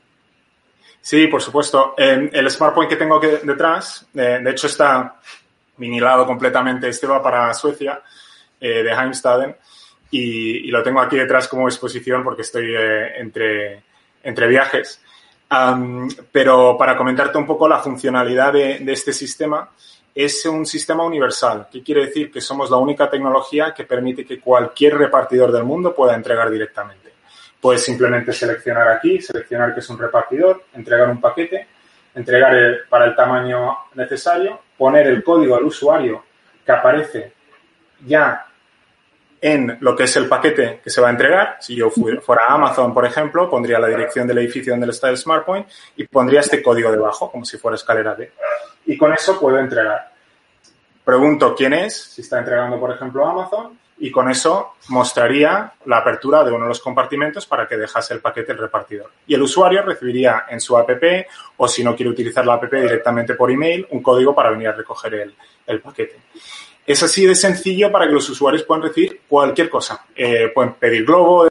Sí, 1.06 1.28
por 1.28 1.40
supuesto. 1.40 1.94
el 1.96 2.50
Smart 2.50 2.74
Point 2.74 2.90
que 2.90 2.96
tengo 2.96 3.20
detrás, 3.20 4.04
eh, 4.12 4.40
de 4.42 4.50
hecho 4.50 4.66
está 4.66 5.20
vinilado 5.76 6.26
completamente, 6.26 6.88
este 6.88 7.06
va 7.06 7.22
para 7.22 7.54
Suecia, 7.54 8.02
eh, 8.60 8.82
de 8.82 8.90
Heimstaden, 8.90 9.54
y, 10.10 10.68
lo 10.68 10.82
tengo 10.82 11.00
aquí 11.00 11.16
detrás 11.16 11.46
como 11.46 11.68
exposición 11.68 12.24
porque 12.24 12.42
estoy 12.42 12.74
eh, 12.76 13.20
entre, 13.20 13.84
entre 14.24 14.48
viajes. 14.48 15.00
pero 16.32 16.76
para 16.76 16.96
comentarte 16.96 17.38
un 17.38 17.46
poco 17.46 17.68
la 17.68 17.78
funcionalidad 17.78 18.52
de, 18.54 18.92
este 18.92 19.12
sistema, 19.12 19.70
es 20.12 20.44
un 20.46 20.66
sistema 20.66 21.04
universal, 21.04 21.68
que 21.70 21.84
quiere 21.84 22.06
decir 22.06 22.32
que 22.32 22.40
somos 22.40 22.68
la 22.68 22.78
única 22.78 23.08
tecnología 23.08 23.72
que 23.72 23.84
permite 23.84 24.24
que 24.26 24.40
cualquier 24.40 24.98
repartidor 24.98 25.52
del 25.52 25.62
mundo 25.62 25.94
pueda 25.94 26.16
entregar 26.16 26.50
directamente. 26.50 27.05
Puedes 27.66 27.82
simplemente 27.82 28.32
seleccionar 28.32 28.86
aquí, 28.86 29.20
seleccionar 29.20 29.74
que 29.74 29.80
es 29.80 29.90
un 29.90 29.98
repartidor, 29.98 30.66
entregar 30.72 31.10
un 31.10 31.20
paquete, 31.20 31.66
entregar 32.14 32.54
para 32.88 33.06
el 33.06 33.16
tamaño 33.16 33.76
necesario, 33.94 34.60
poner 34.78 35.08
el 35.08 35.24
código 35.24 35.56
al 35.56 35.64
usuario 35.64 36.22
que 36.64 36.70
aparece 36.70 37.32
ya 38.06 38.46
en 39.40 39.78
lo 39.80 39.96
que 39.96 40.04
es 40.04 40.16
el 40.16 40.28
paquete 40.28 40.78
que 40.80 40.90
se 40.90 41.00
va 41.00 41.08
a 41.08 41.10
entregar. 41.10 41.56
Si 41.58 41.74
yo 41.74 41.90
fuera 41.90 42.46
Amazon, 42.46 42.94
por 42.94 43.04
ejemplo, 43.04 43.50
pondría 43.50 43.80
la 43.80 43.88
dirección 43.88 44.28
del 44.28 44.38
edificio 44.38 44.72
donde 44.72 44.88
está 44.88 45.08
el 45.08 45.16
SmartPoint 45.16 45.66
y 45.96 46.06
pondría 46.06 46.38
este 46.38 46.62
código 46.62 46.92
debajo, 46.92 47.32
como 47.32 47.44
si 47.44 47.58
fuera 47.58 47.74
escalera 47.74 48.14
D. 48.14 48.30
Y 48.86 48.96
con 48.96 49.12
eso 49.12 49.40
puedo 49.40 49.58
entregar. 49.58 50.12
Pregunto 51.04 51.52
quién 51.56 51.72
es, 51.72 52.00
si 52.00 52.20
está 52.20 52.38
entregando, 52.38 52.78
por 52.78 52.94
ejemplo, 52.94 53.26
Amazon, 53.26 53.76
y 53.98 54.10
con 54.10 54.30
eso 54.30 54.74
mostraría 54.88 55.72
la 55.86 55.98
apertura 55.98 56.44
de 56.44 56.52
uno 56.52 56.64
de 56.64 56.68
los 56.68 56.80
compartimentos 56.80 57.46
para 57.46 57.66
que 57.66 57.76
dejase 57.76 58.14
el 58.14 58.20
paquete 58.20 58.52
el 58.52 58.58
repartidor. 58.58 59.10
Y 59.26 59.34
el 59.34 59.42
usuario 59.42 59.82
recibiría 59.82 60.44
en 60.48 60.60
su 60.60 60.76
app, 60.76 60.90
o 61.56 61.66
si 61.66 61.82
no 61.82 61.96
quiere 61.96 62.10
utilizar 62.10 62.44
la 62.44 62.54
app 62.54 62.70
directamente 62.70 63.34
por 63.34 63.50
email, 63.50 63.86
un 63.90 64.02
código 64.02 64.34
para 64.34 64.50
venir 64.50 64.68
a 64.68 64.72
recoger 64.72 65.14
el, 65.14 65.34
el 65.66 65.80
paquete. 65.80 66.16
Es 66.86 67.02
así 67.02 67.26
de 67.26 67.34
sencillo 67.34 67.90
para 67.90 68.06
que 68.06 68.12
los 68.12 68.28
usuarios 68.28 68.62
puedan 68.62 68.82
recibir 68.82 69.22
cualquier 69.26 69.68
cosa. 69.68 70.04
Eh, 70.14 70.50
pueden 70.54 70.74
pedir 70.74 71.04
Globo 71.04 71.44
de 71.44 71.50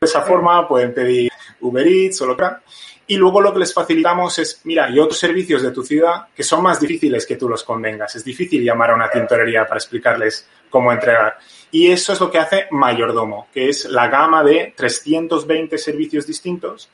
esa 0.00 0.22
forma, 0.22 0.68
pueden 0.68 0.94
pedir 0.94 1.32
Uber 1.60 1.86
Eats 1.86 2.20
o 2.22 2.26
lo 2.26 2.36
que 2.36 2.44
sea. 2.44 2.62
Y 3.10 3.16
luego 3.16 3.40
lo 3.40 3.54
que 3.54 3.60
les 3.60 3.72
facilitamos 3.72 4.38
es, 4.38 4.60
mira, 4.64 4.84
hay 4.84 4.98
otros 4.98 5.18
servicios 5.18 5.62
de 5.62 5.70
tu 5.70 5.82
ciudad 5.82 6.26
que 6.36 6.42
son 6.42 6.62
más 6.62 6.78
difíciles 6.78 7.26
que 7.26 7.36
tú 7.36 7.48
los 7.48 7.64
convengas. 7.64 8.14
Es 8.14 8.22
difícil 8.22 8.62
llamar 8.62 8.90
a 8.90 8.94
una 8.94 9.10
tintorería 9.10 9.66
para 9.66 9.78
explicarles 9.78 10.46
cómo 10.68 10.92
entregar. 10.92 11.38
Y 11.70 11.90
eso 11.90 12.12
es 12.12 12.20
lo 12.20 12.30
que 12.30 12.38
hace 12.38 12.66
Mayordomo, 12.70 13.48
que 13.52 13.68
es 13.68 13.84
la 13.84 14.08
gama 14.08 14.42
de 14.42 14.72
320 14.74 15.76
servicios 15.76 16.26
distintos. 16.26 16.88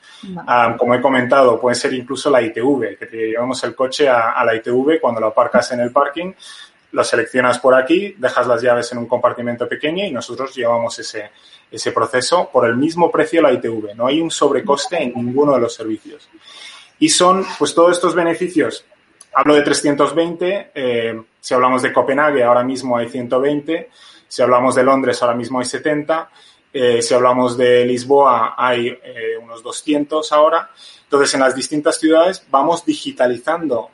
Ah, 0.47 0.75
como 0.77 0.95
he 0.95 1.01
comentado, 1.01 1.59
puede 1.59 1.75
ser 1.75 1.93
incluso 1.93 2.29
la 2.29 2.41
ITV, 2.41 2.97
que 2.97 3.05
te 3.05 3.17
llevamos 3.17 3.63
el 3.63 3.73
coche 3.73 4.09
a, 4.09 4.31
a, 4.31 4.43
la 4.43 4.55
ITV 4.55 4.99
cuando 4.99 5.21
lo 5.21 5.27
aparcas 5.27 5.71
en 5.71 5.79
el 5.79 5.91
parking 5.91 6.33
lo 6.95 7.03
seleccionas 7.03 7.59
por 7.59 7.75
aquí, 7.75 8.15
dejas 8.17 8.47
las 8.47 8.61
llaves 8.61 8.89
en 8.93 8.99
un 8.99 9.05
compartimento 9.05 9.67
pequeño 9.67 10.05
y 10.05 10.11
nosotros 10.11 10.55
llevamos 10.55 10.97
ese, 10.97 11.29
ese 11.69 11.91
proceso 11.91 12.49
por 12.51 12.65
el 12.65 12.77
mismo 12.77 13.11
precio 13.11 13.41
la 13.41 13.51
ITV. 13.51 13.93
No 13.95 14.07
hay 14.07 14.21
un 14.21 14.31
sobrecoste 14.31 15.03
en 15.03 15.13
ninguno 15.13 15.53
de 15.53 15.59
los 15.59 15.73
servicios. 15.73 16.29
Y 16.97 17.09
son, 17.09 17.45
pues, 17.59 17.75
todos 17.75 17.91
estos 17.91 18.15
beneficios. 18.15 18.85
Hablo 19.37 19.55
de 19.55 19.63
320, 19.63 20.71
eh, 20.73 21.21
si 21.41 21.53
hablamos 21.53 21.81
de 21.81 21.91
Copenhague, 21.91 22.41
ahora 22.41 22.63
mismo 22.63 22.95
hay 22.95 23.09
120, 23.09 23.89
si 24.29 24.41
hablamos 24.41 24.75
de 24.75 24.83
Londres, 24.83 25.21
ahora 25.21 25.35
mismo 25.35 25.59
hay 25.59 25.65
70, 25.65 26.29
eh, 26.71 27.01
si 27.01 27.13
hablamos 27.13 27.57
de 27.57 27.85
Lisboa, 27.85 28.55
hay 28.57 28.87
eh, 28.87 29.35
unos 29.43 29.61
200 29.61 30.31
ahora. 30.31 30.69
Entonces, 31.03 31.33
en 31.33 31.41
las 31.41 31.53
distintas 31.53 31.99
ciudades 31.99 32.47
vamos 32.49 32.85
digitalizando 32.85 33.91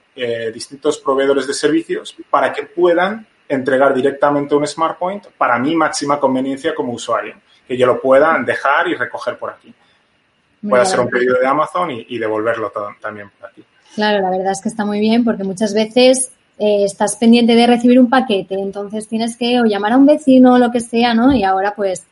distintos 0.54 1.00
proveedores 1.00 1.48
de 1.48 1.54
servicios 1.54 2.16
para 2.30 2.54
que 2.54 2.64
puedan 2.64 3.26
entregar 3.48 3.94
directamente 3.94 4.54
un 4.54 4.68
Smart 4.68 5.00
Point 5.00 5.28
para 5.38 5.58
mi 5.58 5.74
máxima 5.76 6.20
conveniencia 6.20 6.76
como 6.76 6.94
usuario, 6.94 7.36
que 7.68 7.76
yo 7.76 7.88
lo 7.88 8.00
pueda 8.00 8.38
dejar 8.46 8.90
y 8.90 8.96
recoger 8.96 9.40
por 9.40 9.50
aquí. 9.50 9.74
Puede 10.68 10.84
hacer 10.84 11.00
un 11.00 11.10
pedido 11.10 11.40
de 11.40 11.48
Amazon 11.48 11.90
y, 11.92 12.18
devolverlo 12.20 12.72
también 13.00 13.32
por 13.32 13.50
aquí. 13.50 13.66
Claro, 13.96 14.22
la 14.22 14.30
verdad 14.30 14.52
es 14.52 14.62
que 14.62 14.70
está 14.70 14.86
muy 14.86 15.00
bien 15.00 15.24
porque 15.24 15.44
muchas 15.44 15.74
veces 15.74 16.32
eh, 16.60 16.84
estás 16.86 17.16
pendiente 17.16 17.56
de 17.56 17.68
recibir 17.68 18.00
un 18.00 18.10
paquete, 18.10 18.56
entonces 18.56 19.08
tienes 19.08 19.36
que 19.36 19.60
o 19.60 19.66
llamar 19.66 19.94
a 19.94 19.98
un 19.98 20.06
vecino 20.06 20.54
o 20.54 20.58
lo 20.58 20.72
que 20.72 20.80
sea, 20.80 21.14
¿no? 21.14 21.34
Y 21.34 21.44
ahora 21.44 21.74
pues 21.76 22.04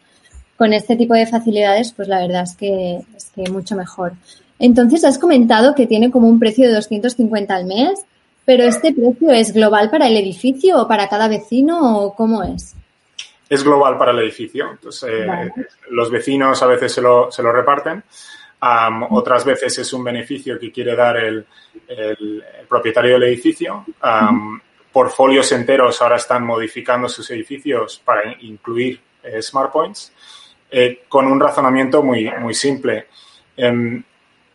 con 0.57 0.73
este 0.73 0.97
tipo 0.97 1.13
de 1.13 1.25
facilidades, 1.25 1.93
pues 1.93 2.09
la 2.09 2.19
verdad 2.19 2.43
es 2.43 2.55
que 2.55 2.99
es 3.15 3.31
que 3.33 3.49
mucho 3.49 3.75
mejor. 3.75 4.11
Entonces, 4.59 5.05
has 5.05 5.17
comentado 5.17 5.73
que 5.73 5.87
tiene 5.87 6.11
como 6.11 6.27
un 6.27 6.37
precio 6.37 6.67
de 6.67 6.75
250 6.75 7.55
al 7.55 7.65
mes, 7.65 8.01
pero 8.43 8.63
¿este 8.63 8.93
precio 8.93 9.31
es 9.31 9.53
global 9.53 9.89
para 9.89 10.07
el 10.07 10.17
edificio 10.17 10.81
o 10.81 10.87
para 10.87 11.07
cada 11.07 11.29
vecino 11.29 11.99
o 11.99 12.13
cómo 12.13 12.43
es? 12.43 12.75
Es 13.49 13.63
global 13.63 13.97
para 13.97 14.11
el 14.11 14.19
edificio. 14.19 14.71
Entonces, 14.71 15.09
eh, 15.09 15.51
los 15.91 16.11
vecinos 16.11 16.61
a 16.61 16.67
veces 16.67 16.91
se 16.91 17.01
lo, 17.01 17.31
se 17.31 17.41
lo 17.41 17.53
reparten. 17.53 18.03
Otras 18.61 19.45
veces 19.45 19.77
es 19.77 19.93
un 19.93 20.03
beneficio 20.03 20.59
que 20.59 20.71
quiere 20.71 20.95
dar 20.95 21.17
el, 21.17 21.45
propietario 22.67 23.13
del 23.13 23.23
edificio. 23.23 23.85
portfolios 24.91 25.51
enteros 25.51 26.01
ahora 26.01 26.17
están 26.17 26.45
modificando 26.45 27.07
sus 27.07 27.29
edificios 27.31 28.01
para 28.03 28.33
incluir 28.41 28.99
eh, 29.23 29.41
Smart 29.41 29.71
Points 29.71 30.11
eh, 30.71 31.03
con 31.07 31.27
un 31.27 31.39
razonamiento 31.39 32.03
muy, 32.03 32.29
muy 32.39 32.53
simple. 32.53 33.07
Em, 33.55 34.03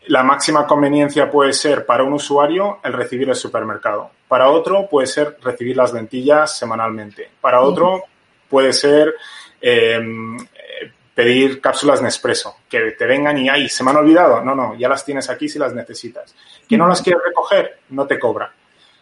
la 0.06 0.22
máxima 0.22 0.66
conveniencia 0.66 1.30
puede 1.30 1.52
ser 1.52 1.86
para 1.86 2.04
un 2.04 2.12
usuario 2.12 2.78
el 2.84 2.92
recibir 2.92 3.28
el 3.28 3.34
supermercado. 3.34 4.10
Para 4.28 4.50
otro 4.50 4.88
puede 4.88 5.06
ser 5.06 5.38
recibir 5.42 5.76
las 5.76 5.92
lentillas 5.92 6.56
semanalmente. 6.56 7.30
Para 7.40 7.62
otro 7.62 8.04
puede 8.48 8.72
ser 8.72 9.14
em, 9.60 10.36
pedir 11.14 11.60
cápsulas 11.60 12.02
Nespresso, 12.02 12.56
que 12.68 12.92
te 12.92 13.06
vengan 13.06 13.38
y, 13.38 13.48
ay, 13.48 13.68
se 13.68 13.84
me 13.84 13.90
han 13.90 13.96
olvidado. 13.96 14.42
No, 14.42 14.54
no, 14.54 14.74
ya 14.76 14.88
las 14.88 15.04
tienes 15.04 15.30
aquí 15.30 15.48
si 15.48 15.58
las 15.58 15.74
necesitas. 15.74 16.34
Que 16.68 16.76
no 16.76 16.88
las 16.88 17.02
quieres 17.02 17.22
recoger, 17.24 17.80
no 17.90 18.06
te 18.06 18.18
cobra. 18.18 18.52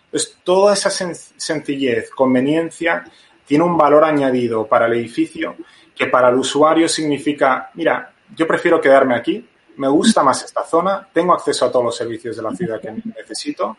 Entonces, 0.07 0.38
toda 0.45 0.75
esa 0.75 0.90
sencillez, 0.90 2.11
conveniencia, 2.11 3.04
tiene 3.47 3.64
un 3.64 3.76
valor 3.76 4.04
añadido 4.04 4.66
para 4.66 4.87
el 4.87 4.95
edificio 4.95 5.57
que 5.95 6.07
para 6.07 6.28
el 6.28 6.37
usuario 6.37 6.88
significa, 6.88 7.71
mira, 7.75 8.12
yo 8.35 8.47
prefiero 8.47 8.81
quedarme 8.81 9.14
aquí, 9.14 9.47
me 9.76 9.88
gusta 9.88 10.23
más 10.23 10.45
esta 10.45 10.64
zona, 10.64 11.09
tengo 11.12 11.33
acceso 11.33 11.66
a 11.66 11.73
todos 11.73 11.85
los 11.85 11.97
servicios 11.97 12.37
de 12.37 12.42
la 12.42 12.54
ciudad 12.54 12.81
que 12.81 12.90
necesito 12.90 13.76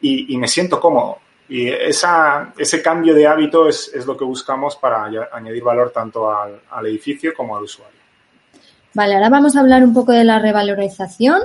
y, 0.00 0.36
me 0.36 0.48
siento 0.48 0.80
cómodo. 0.80 1.18
Y 1.48 1.68
esa, 1.68 2.52
ese 2.56 2.80
cambio 2.80 3.14
de 3.14 3.26
hábito 3.26 3.68
es, 3.68 3.92
lo 4.06 4.16
que 4.16 4.24
buscamos 4.24 4.76
para 4.76 5.04
añadir 5.32 5.62
valor 5.62 5.90
tanto 5.90 6.30
al, 6.30 6.86
edificio 6.86 7.32
como 7.34 7.56
al 7.56 7.64
usuario. 7.64 7.98
Vale, 8.94 9.14
ahora 9.14 9.28
vamos 9.28 9.56
a 9.56 9.60
hablar 9.60 9.82
un 9.82 9.92
poco 9.92 10.12
de 10.12 10.24
la 10.24 10.38
revalorización. 10.38 11.40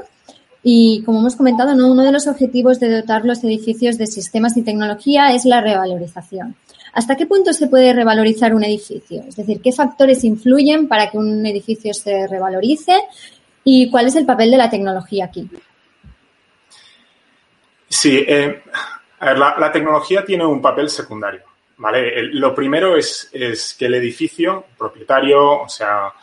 Y 0.61 1.03
como 1.05 1.19
hemos 1.19 1.35
comentado, 1.35 1.73
uno 1.73 2.03
de 2.03 2.11
los 2.11 2.27
objetivos 2.27 2.79
de 2.79 2.91
dotar 2.91 3.25
los 3.25 3.43
edificios 3.43 3.97
de 3.97 4.07
sistemas 4.07 4.57
y 4.57 4.61
tecnología 4.61 5.33
es 5.33 5.45
la 5.45 5.61
revalorización. 5.61 6.55
¿Hasta 6.93 7.15
qué 7.15 7.25
punto 7.25 7.53
se 7.53 7.67
puede 7.67 7.93
revalorizar 7.93 8.53
un 8.53 8.63
edificio? 8.63 9.23
Es 9.27 9.35
decir, 9.35 9.61
¿qué 9.61 9.71
factores 9.71 10.23
influyen 10.23 10.87
para 10.87 11.09
que 11.09 11.17
un 11.17 11.45
edificio 11.45 11.93
se 11.93 12.27
revalorice 12.27 12.93
¿Y 13.63 13.89
cuál 13.89 14.07
es 14.07 14.15
el 14.15 14.25
papel 14.25 14.51
de 14.51 14.57
la 14.57 14.69
tecnología 14.69 15.25
aquí? 15.25 15.47
Sí, 17.87 18.23
eh, 18.27 18.63
a 19.19 19.25
ver, 19.25 19.37
la, 19.37 19.71
tecnología 19.71 20.23
tiene 20.23 20.45
un 20.45 20.61
papel 20.61 20.89
secundario. 20.89 21.41
¿vale? 21.77 22.23
lo 22.33 22.53
primero 22.53 22.95
es, 22.95 23.29
que 23.77 23.85
el 23.85 23.95
edificio, 23.95 24.65
propietario, 24.77 25.61
o 25.61 25.69
sea, 25.69 26.13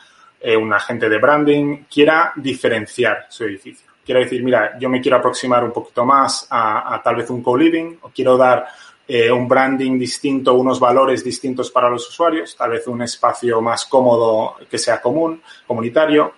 eh, 0.40 0.56
un 0.56 0.72
agente 0.72 1.08
de 1.08 1.18
branding, 1.18 1.84
quiera 1.90 2.32
diferenciar 2.36 3.26
su 3.28 3.44
edificio. 3.44 3.86
Quiere 4.04 4.20
decir, 4.20 4.42
mira, 4.42 4.78
yo 4.78 4.88
me 4.88 5.00
quiero 5.00 5.16
aproximar 5.16 5.64
un 5.64 5.72
poquito 5.72 6.04
más 6.04 6.46
a, 6.50 7.00
tal 7.02 7.16
vez 7.16 7.28
un 7.30 7.42
co-living 7.42 7.98
o 8.02 8.10
quiero 8.10 8.36
dar 8.36 8.66
eh, 9.08 9.32
un 9.32 9.48
branding 9.48 9.98
distinto, 9.98 10.54
unos 10.54 10.78
valores 10.78 11.24
distintos 11.24 11.70
para 11.70 11.90
los 11.90 12.08
usuarios, 12.08 12.54
tal 12.56 12.70
vez 12.70 12.86
un 12.86 13.02
espacio 13.02 13.60
más 13.60 13.86
cómodo 13.86 14.56
que 14.70 14.78
sea 14.78 15.00
común, 15.00 15.42
comunitario. 15.66 16.34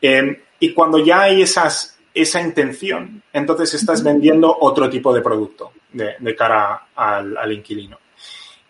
Em, 0.00 0.36
y 0.58 0.72
cuando 0.72 0.98
ya 0.98 1.22
hay 1.22 1.42
esas, 1.42 1.98
esa 2.12 2.40
intención, 2.40 3.22
entonces 3.32 3.74
estás 3.74 4.02
vendiendo 4.02 4.56
otro 4.60 4.90
tipo 4.90 5.14
de 5.14 5.20
producto 5.20 5.72
de, 5.94 6.36
cara 6.36 6.88
al, 6.94 7.52
inquilino. 7.52 7.98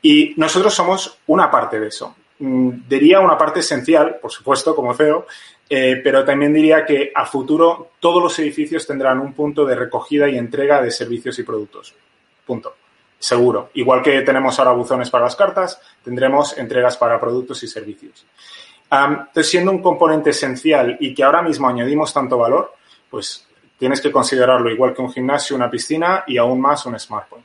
Y 0.03 0.35
nosotros 0.37 0.75
somos 0.75 1.19
una 1.27 1.51
parte 1.51 1.81
de 1.81 1.89
eso. 1.89 2.15
Mm, 2.39 2.71
diría 2.89 3.21
una 3.21 3.37
parte 3.37 3.61
esencial, 3.61 4.19
por 4.21 4.31
supuesto, 4.31 4.75
como 4.77 4.95
CEO, 4.95 5.27
eh, 5.69 6.01
pero 6.05 6.25
también 6.25 6.53
diría 6.53 6.85
que 6.85 7.11
a 7.15 7.25
futuro 7.25 7.93
todos 7.99 8.23
los 8.23 8.39
edificios 8.39 8.87
tendrán 8.87 9.19
un 9.19 9.33
punto 9.33 9.65
de 9.65 9.75
recogida 9.75 10.29
y 10.29 10.37
entrega 10.37 10.83
de 10.83 10.91
servicios 10.91 11.39
y 11.39 11.43
productos. 11.43 11.95
Punto. 12.47 12.77
Seguro. 13.19 13.71
Igual 13.75 14.03
que 14.03 14.21
tenemos 14.21 14.59
ahora 14.59 14.73
buzones 14.73 15.09
para 15.09 15.25
las 15.25 15.37
cartas, 15.37 15.81
tendremos 16.03 16.59
entregas 16.59 16.97
para 16.97 17.19
productos 17.19 17.63
y 17.63 17.69
servicios 17.69 18.27
entonces, 18.91 19.51
siendo 19.51 19.71
un 19.71 19.83
componente 19.83 20.31
esencial 20.31 20.97
y 21.01 21.15
que 21.15 21.25
ahora 21.25 21.43
mismo 21.43 21.69
añadimos 21.69 22.13
tanto 22.13 22.39
valor, 22.39 22.75
pues 23.11 23.47
tienes 23.79 24.01
que 24.01 24.11
considerarlo 24.11 24.71
igual 24.71 24.95
que 24.95 25.03
un 25.03 25.13
gimnasio, 25.13 25.57
una 25.57 25.71
piscina 25.71 26.25
y 26.27 26.37
aún 26.39 26.61
más 26.61 26.87
un 26.87 26.99
smartphone. 26.99 27.45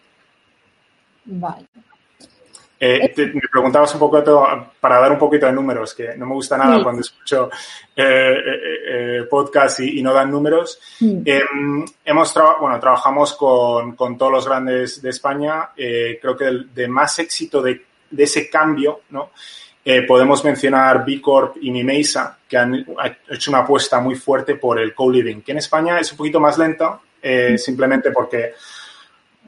Vale. 1.25 1.67
Eh, 2.81 3.13
me 3.17 3.41
preguntabas 3.51 3.93
un 3.93 4.00
poco 4.00 4.24
para 4.79 5.00
dar 5.00 5.12
un 5.12 5.17
poquito 5.17 5.45
de 5.45 5.51
números, 5.51 5.93
que 5.93 6.15
no 6.15 6.25
me 6.25 6.33
gusta 6.33 6.57
nada 6.57 6.81
cuando 6.81 7.01
escucho 7.01 7.50
eh, 7.93 8.36
eh, 8.88 9.24
podcast 9.29 9.81
y, 9.81 10.01
no 10.01 10.13
dan 10.13 10.31
números. 10.31 10.79
Em, 11.01 11.86
hemos 12.05 12.33
bueno, 12.62 12.79
trabajamos 12.79 13.36
con, 13.36 13.95
con, 13.98 14.17
todos 14.17 14.31
los 14.31 14.48
grandes 14.48 15.01
de 15.01 15.09
España. 15.09 15.71
creo 15.75 16.38
que 16.38 16.51
de, 16.74 16.88
más 16.88 17.19
éxito 17.19 17.62
de, 17.62 17.86
de, 18.09 18.24
ese 18.24 18.50
cambio, 18.50 19.01
¿no? 19.09 19.31
Podemos 20.08 20.43
mencionar 20.43 21.05
B 21.05 21.22
Corp 21.22 21.58
y 21.62 21.72
Mimesa, 21.72 22.38
que 22.48 22.58
han 22.58 22.86
hecho 23.29 23.51
una 23.51 23.60
apuesta 23.60 24.00
muy 24.00 24.15
fuerte 24.15 24.55
por 24.55 24.79
el 24.79 24.93
co-living, 24.93 25.41
que 25.41 25.51
en 25.51 25.58
España 25.60 26.00
es 26.00 26.12
un 26.12 26.17
poquito 26.17 26.39
más 26.39 26.58
lento, 26.58 27.01
simplemente 27.58 28.12
porque 28.12 28.53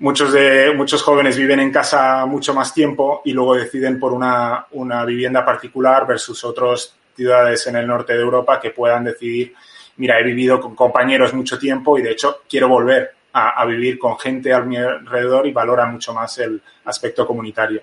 muchos, 0.02 0.34
de, 0.34 0.74
muchos 0.76 1.02
jóvenes 1.02 1.38
viven 1.38 1.60
en 1.60 1.72
casa 1.72 2.26
mucho 2.26 2.54
más 2.54 2.74
tiempo 2.74 3.22
y 3.24 3.34
luego 3.34 3.56
deciden 3.56 4.00
por 4.00 4.14
una, 4.14 4.66
una 4.72 5.06
vivienda 5.06 5.46
particular 5.46 6.06
versus 6.06 6.44
otras 6.44 6.96
ciudades 7.16 7.66
en 7.68 7.76
el 7.76 7.88
norte 7.88 8.14
de 8.14 8.22
Europa 8.22 8.60
que 8.60 8.72
puedan 8.72 9.04
decidir, 9.04 9.54
mira, 9.98 10.20
he 10.20 10.24
vivido 10.24 10.60
con 10.60 10.76
compañeros 10.76 11.34
mucho 11.34 11.58
tiempo 11.58 11.98
y 11.98 12.02
de 12.02 12.12
hecho 12.12 12.42
quiero 12.50 12.68
volver 12.68 13.12
a, 13.34 13.66
vivir 13.66 13.98
con 13.98 14.18
gente 14.20 14.54
a 14.54 14.60
mi 14.60 14.76
alrededor 14.76 15.48
y 15.48 15.54
valora 15.54 15.86
mucho 15.86 16.14
más 16.14 16.38
el 16.40 16.62
aspecto 16.86 17.26
comunitario. 17.26 17.82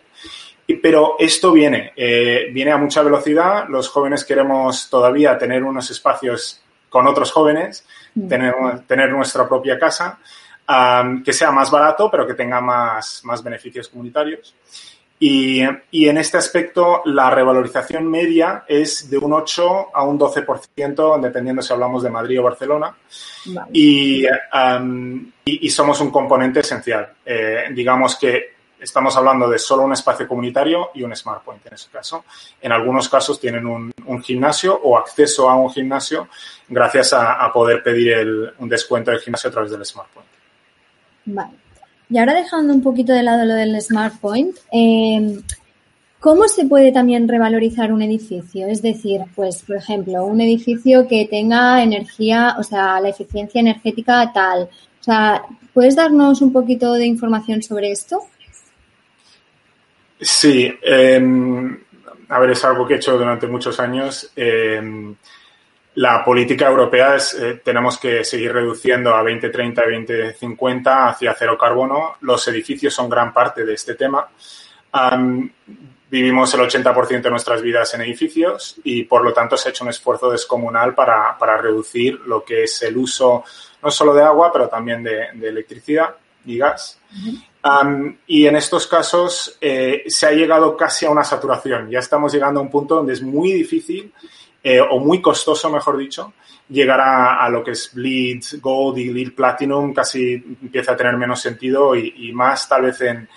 Pero 0.77 1.17
esto 1.19 1.53
viene, 1.53 1.93
eh, 1.97 2.51
viene 2.53 2.73
a 2.73 2.77
mucha 2.77 3.03
velocidad. 3.03 3.69
Los 3.69 3.89
jóvenes 3.89 4.25
queremos 4.25 4.91
todavía 4.91 5.39
tener 5.39 5.65
unos 5.65 5.91
espacios 5.91 6.63
con 6.89 7.07
otros 7.07 7.33
jóvenes, 7.33 7.87
mm. 8.15 8.29
tener, 8.29 8.55
tener 8.87 9.11
nuestra 9.11 9.49
propia 9.49 9.79
casa 9.79 10.19
que 11.25 11.33
sea 11.33 11.51
más 11.51 11.71
barato, 11.71 12.11
pero 12.11 12.27
que 12.27 12.35
tenga 12.35 12.61
más, 12.61 13.23
más 13.25 13.43
beneficios 13.43 13.89
comunitarios. 13.89 14.55
Y, 15.21 15.63
y, 15.91 16.09
en 16.09 16.19
este 16.19 16.37
aspecto, 16.37 17.03
la 17.07 17.29
revalorización 17.31 18.09
media 18.09 18.65
es 18.69 19.11
de 19.11 19.19
un 19.19 19.33
8 19.33 19.89
a 19.93 20.05
un 20.05 20.19
12%, 20.19 21.21
dependiendo 21.21 21.61
si 21.61 21.73
hablamos 21.73 22.05
de 22.05 22.11
Madrid 22.11 22.39
o 22.39 22.45
Barcelona. 22.45 22.95
Y, 23.73 24.27
y, 25.45 25.71
somos 25.71 26.01
un 26.01 26.11
componente 26.11 26.61
esencial. 26.61 27.15
Eh, 27.25 27.65
digamos 27.75 28.17
que 28.17 28.58
estamos 28.81 29.17
hablando 29.17 29.49
de 29.49 29.59
solo 29.59 29.85
un 29.85 29.93
espacio 29.93 30.27
comunitario 30.27 30.91
y 30.95 31.03
un 31.03 31.15
Smart 31.15 31.43
Point 31.43 31.67
en 31.67 31.75
ese 31.75 31.89
caso. 31.91 32.25
En 32.61 32.73
algunos 32.73 33.09
casos 33.09 33.41
tienen 33.41 33.67
un, 33.67 33.93
gimnasio 34.23 34.79
o 34.83 34.99
acceso 34.99 35.49
a 35.49 35.57
un 35.57 35.71
gimnasio 35.71 36.29
gracias 36.69 37.13
a, 37.13 37.51
poder 37.53 37.83
pedir 37.83 38.55
un 38.59 38.69
descuento 38.69 39.11
del 39.11 39.21
gimnasio 39.21 39.49
a 39.49 39.53
través 39.53 39.71
del 39.71 39.85
Smart 39.85 40.09
Point. 40.11 40.29
Vale. 41.27 41.51
Y 42.11 42.19
ahora 42.19 42.35
dejando 42.35 42.73
un 42.73 42.83
poquito 42.83 43.13
de 43.13 43.23
lado 43.23 43.45
lo 43.45 43.55
del 43.55 43.81
Smart 43.83 44.19
Point, 44.19 44.57
em, 44.73 45.43
¿cómo 46.21 46.49
se 46.49 46.65
puede 46.65 46.91
también 46.91 47.29
revalorizar 47.29 47.93
un 47.93 48.01
edificio? 48.03 48.67
Es 48.67 48.81
decir, 48.81 49.21
pues, 49.35 49.63
por 49.63 49.77
ejemplo, 49.77 50.25
un 50.25 50.41
edificio 50.41 51.07
que 51.07 51.27
tenga 51.27 51.83
energía, 51.83 52.57
o 52.59 52.63
sea, 52.63 53.01
la 53.01 53.11
eficiencia 53.11 53.61
energética 53.61 54.33
tal. 54.33 54.71
O 55.01 55.05
sea, 55.05 55.43
¿puedes 55.75 55.97
darnos 55.97 56.41
un 56.41 56.53
poquito 56.53 56.95
de 56.95 57.07
información 57.07 57.63
sobre 57.63 57.93
esto? 57.93 58.23
Sí. 60.21 60.79
Em, 60.83 61.79
a 62.29 62.39
ver, 62.41 62.51
es 62.51 62.65
algo 62.65 62.87
que 62.87 62.95
he 62.95 62.97
hecho 62.97 63.17
durante 63.17 63.47
muchos 63.47 63.79
años. 63.81 64.31
Em, 64.37 65.15
la 65.95 66.25
política 66.25 66.69
europea 66.69 67.17
es, 67.17 67.35
eh, 67.35 67.61
tenemos 67.65 67.99
que 67.99 68.25
seguir 68.25 68.53
reduciendo 68.53 69.15
a 69.15 69.23
2030 69.23 69.83
y 69.87 69.97
2050 69.97 71.09
hacia 71.09 71.35
cero 71.35 71.57
carbono. 71.59 72.17
Los 72.21 72.47
edificios 72.49 72.95
son 72.95 73.09
gran 73.09 73.33
parte 73.33 73.65
de 73.65 73.75
este 73.75 73.95
tema. 73.95 74.29
vivimos 76.11 76.55
el 76.55 76.61
80% 76.61 77.21
de 77.21 77.31
nuestras 77.31 77.61
vidas 77.61 77.93
en 77.93 78.01
edificios 78.01 78.81
y 78.83 79.05
por 79.05 79.23
lo 79.23 79.35
tanto 79.35 79.59
se 79.59 79.69
ha 79.69 79.71
hecho 79.71 79.85
un 79.85 79.91
esfuerzo 79.91 80.31
descomunal 80.31 80.95
para, 80.95 81.37
para 81.37 81.59
reducir 81.59 82.19
lo 82.21 82.43
que 82.43 82.63
es 82.63 82.83
el 82.83 82.97
uso 82.97 83.45
no 83.83 83.91
solo 83.91 84.15
de 84.15 84.23
agua, 84.23 84.51
pero 84.53 84.69
también 84.69 85.03
de, 85.03 85.29
electricidad 85.43 86.15
y 86.45 86.59
gas. 86.59 86.99
Y 88.27 88.47
en 88.47 88.57
estos 88.57 88.87
casos 88.87 89.57
eh, 89.61 90.05
se 90.07 90.27
ha 90.27 90.33
llegado 90.33 90.77
casi 90.77 91.07
a 91.07 91.11
una 91.11 91.25
saturación. 91.25 91.91
Ya 91.91 91.99
estamos 91.99 92.33
llegando 92.33 92.61
a 92.61 92.63
un 92.63 92.71
punto 92.71 92.97
donde 92.97 93.13
es 93.13 93.23
muy 93.23 93.53
difícil 93.53 94.13
eh, 94.63 94.81
o 94.81 94.99
muy 94.99 95.21
costoso, 95.21 95.71
mejor 95.71 95.97
dicho, 95.97 96.35
llegar 96.69 97.01
a, 97.01 97.49
lo 97.49 97.63
que 97.65 97.73
es 97.73 97.95
Bleed 97.95 98.43
Gold 98.61 98.99
y 98.99 99.11
Bleed 99.11 99.35
Platinum 99.35 99.93
casi 99.93 100.35
empieza 100.35 100.93
a 100.93 100.97
tener 100.97 101.17
menos 101.17 101.41
sentido 101.41 101.95
y, 101.97 102.33
más 102.33 102.69
tal 102.69 102.83
vez 102.83 103.01
en, 103.01 103.29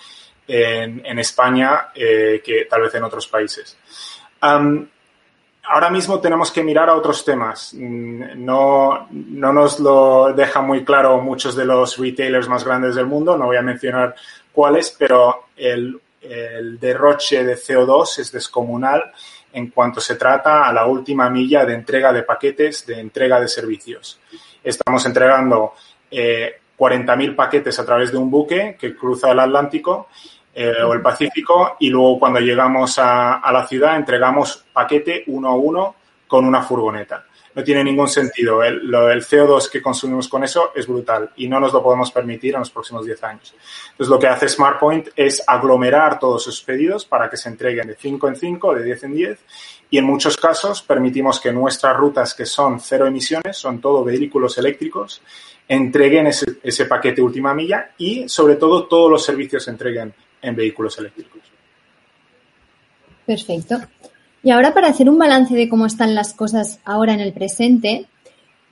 en, 0.46 1.18
España 1.18 1.88
eh, 1.94 2.42
que 2.44 2.66
tal 2.66 2.82
vez 2.82 2.94
en 2.94 3.04
otros 3.04 3.26
países. 3.28 3.76
Ahora 5.64 5.90
mismo 5.90 6.20
tenemos 6.20 6.50
que 6.50 6.64
mirar 6.64 6.88
a 6.88 6.94
otros 6.94 7.24
temas. 7.24 7.74
Mm, 7.74 8.44
no, 8.44 9.08
no 9.10 9.52
nos 9.52 9.80
lo 9.80 10.32
dejan 10.32 10.66
muy 10.66 10.84
claro 10.84 11.20
muchos 11.20 11.54
de 11.56 11.64
los 11.64 11.98
retailers 11.98 12.48
más 12.48 12.64
grandes 12.64 12.94
del 12.94 13.06
mundo, 13.06 13.36
no 13.36 13.46
voy 13.46 13.56
a 13.56 13.62
mencionar 13.62 14.14
cuáles, 14.52 14.90
pero 14.98 15.46
el, 15.56 16.00
el 16.20 16.78
derroche 16.78 17.44
de 17.44 17.54
CO2 17.54 18.18
es 18.18 18.32
descomunal 18.32 19.12
en 19.52 19.70
cuanto 19.70 20.00
se 20.00 20.16
trata 20.16 20.66
a 20.66 20.72
la 20.72 20.86
última 20.86 21.28
milla 21.28 21.64
de 21.64 21.74
entrega 21.74 22.12
de 22.12 22.22
paquetes, 22.22 22.86
de 22.86 23.00
entrega 23.00 23.38
de 23.40 23.48
servicios. 23.48 24.18
Estamos 24.64 25.04
entregando 25.04 25.74
eh, 26.10 26.60
40.000 26.78 27.36
paquetes 27.36 27.78
a 27.78 27.84
través 27.84 28.10
de 28.10 28.18
un 28.18 28.30
buque 28.30 28.76
que 28.78 28.96
cruza 28.96 29.30
el 29.30 29.38
Atlántico 29.38 30.08
eh, 30.54 30.82
o 30.82 30.92
el 30.92 31.00
Pacífico 31.00 31.76
y 31.80 31.88
luego 31.88 32.18
cuando 32.18 32.40
llegamos 32.40 32.98
a, 32.98 33.40
la 33.52 33.66
ciudad 33.66 33.96
entregamos 33.96 34.64
paquete 34.72 35.24
uno 35.28 35.48
a 35.48 35.54
uno 35.54 35.94
con 36.26 36.44
una 36.44 36.62
furgoneta 36.62 37.24
no 37.54 37.62
tiene 37.62 37.84
ningún 37.84 38.08
sentido. 38.08 38.62
El, 38.62 38.86
lo, 38.86 39.10
el 39.10 39.22
CO2 39.22 39.68
que 39.70 39.82
consumimos 39.82 40.26
con 40.28 40.42
eso 40.42 40.72
es 40.74 40.86
brutal 40.86 41.30
y 41.36 41.48
no 41.48 41.60
nos 41.60 41.72
lo 41.72 41.82
podemos 41.82 42.10
permitir 42.10 42.54
en 42.54 42.60
los 42.60 42.70
próximos 42.70 43.04
10 43.04 43.24
años. 43.24 43.54
Entonces, 43.90 44.08
lo 44.10 44.18
que 44.18 44.26
hace 44.26 44.48
SmartPoint 44.48 45.08
es 45.14 45.42
aglomerar 45.46 46.18
todos 46.18 46.42
sus 46.42 46.62
pedidos 46.62 47.04
para 47.04 47.28
que 47.28 47.36
se 47.36 47.50
entreguen 47.50 47.88
de 47.88 47.94
5 47.94 48.28
en 48.28 48.36
5, 48.36 48.74
de 48.74 48.84
10 48.84 49.04
en 49.04 49.14
10 49.14 49.38
y 49.90 49.98
en 49.98 50.06
muchos 50.06 50.38
casos 50.38 50.82
permitimos 50.82 51.38
que 51.38 51.52
nuestras 51.52 51.94
rutas 51.94 52.32
que 52.32 52.46
son 52.46 52.80
cero 52.80 53.06
emisiones, 53.06 53.58
son 53.58 53.78
todo 53.78 54.02
vehículos 54.02 54.56
eléctricos, 54.56 55.20
entreguen 55.68 56.28
ese, 56.28 56.46
ese 56.62 56.86
paquete 56.86 57.20
última 57.20 57.52
milla 57.52 57.90
y 57.98 58.26
sobre 58.26 58.56
todo 58.56 58.86
todos 58.86 59.10
los 59.10 59.22
servicios 59.22 59.64
se 59.64 59.70
entreguen 59.70 60.14
en 60.42 60.56
vehículos 60.56 60.98
eléctricos. 60.98 61.40
Perfecto. 63.24 63.80
Y 64.42 64.50
ahora 64.50 64.74
para 64.74 64.88
hacer 64.88 65.08
un 65.08 65.18
balance 65.18 65.54
de 65.54 65.68
cómo 65.68 65.86
están 65.86 66.14
las 66.14 66.34
cosas 66.34 66.80
ahora 66.84 67.14
en 67.14 67.20
el 67.20 67.32
presente, 67.32 68.06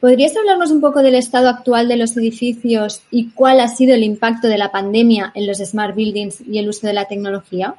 ¿podrías 0.01 0.37
hablarnos 0.37 0.73
un 0.73 0.81
poco 0.81 1.01
del 1.01 1.15
estado 1.15 1.49
actual 1.49 1.89
de 1.89 1.97
los 1.97 2.17
edificios 2.17 3.03
y 3.11 3.31
cuál 3.31 3.61
ha 3.61 3.69
sido 3.69 3.95
el 3.95 4.03
impacto 4.03 4.49
de 4.49 4.59
la 4.59 4.73
pandemia 4.73 5.31
en 5.35 5.47
los 5.47 5.59
smart 5.59 5.95
buildings 5.95 6.41
y 6.41 6.59
el 6.59 6.69
uso 6.69 6.87
de 6.89 6.93
la 6.93 7.07
tecnología? 7.07 7.77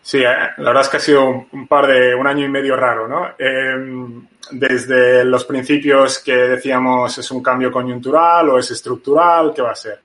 Sí, 0.00 0.18
eh, 0.18 0.24
la 0.56 0.64
verdad 0.70 0.82
es 0.82 0.88
que 0.88 0.96
ha 0.96 1.00
sido 1.00 1.46
un 1.52 1.66
par 1.66 1.86
de 1.88 2.14
un 2.14 2.26
año 2.26 2.46
y 2.46 2.48
medio 2.48 2.76
raro, 2.76 3.08
¿no? 3.08 3.32
Em, 3.38 4.26
desde 4.52 5.24
los 5.24 5.44
principios 5.44 6.20
que 6.20 6.32
decíamos 6.32 7.18
es 7.18 7.30
un 7.30 7.42
cambio 7.42 7.70
coyuntural 7.70 8.48
o 8.48 8.58
es 8.58 8.70
estructural, 8.70 9.52
¿qué 9.54 9.60
va 9.60 9.72
a 9.72 9.74
ser? 9.74 10.00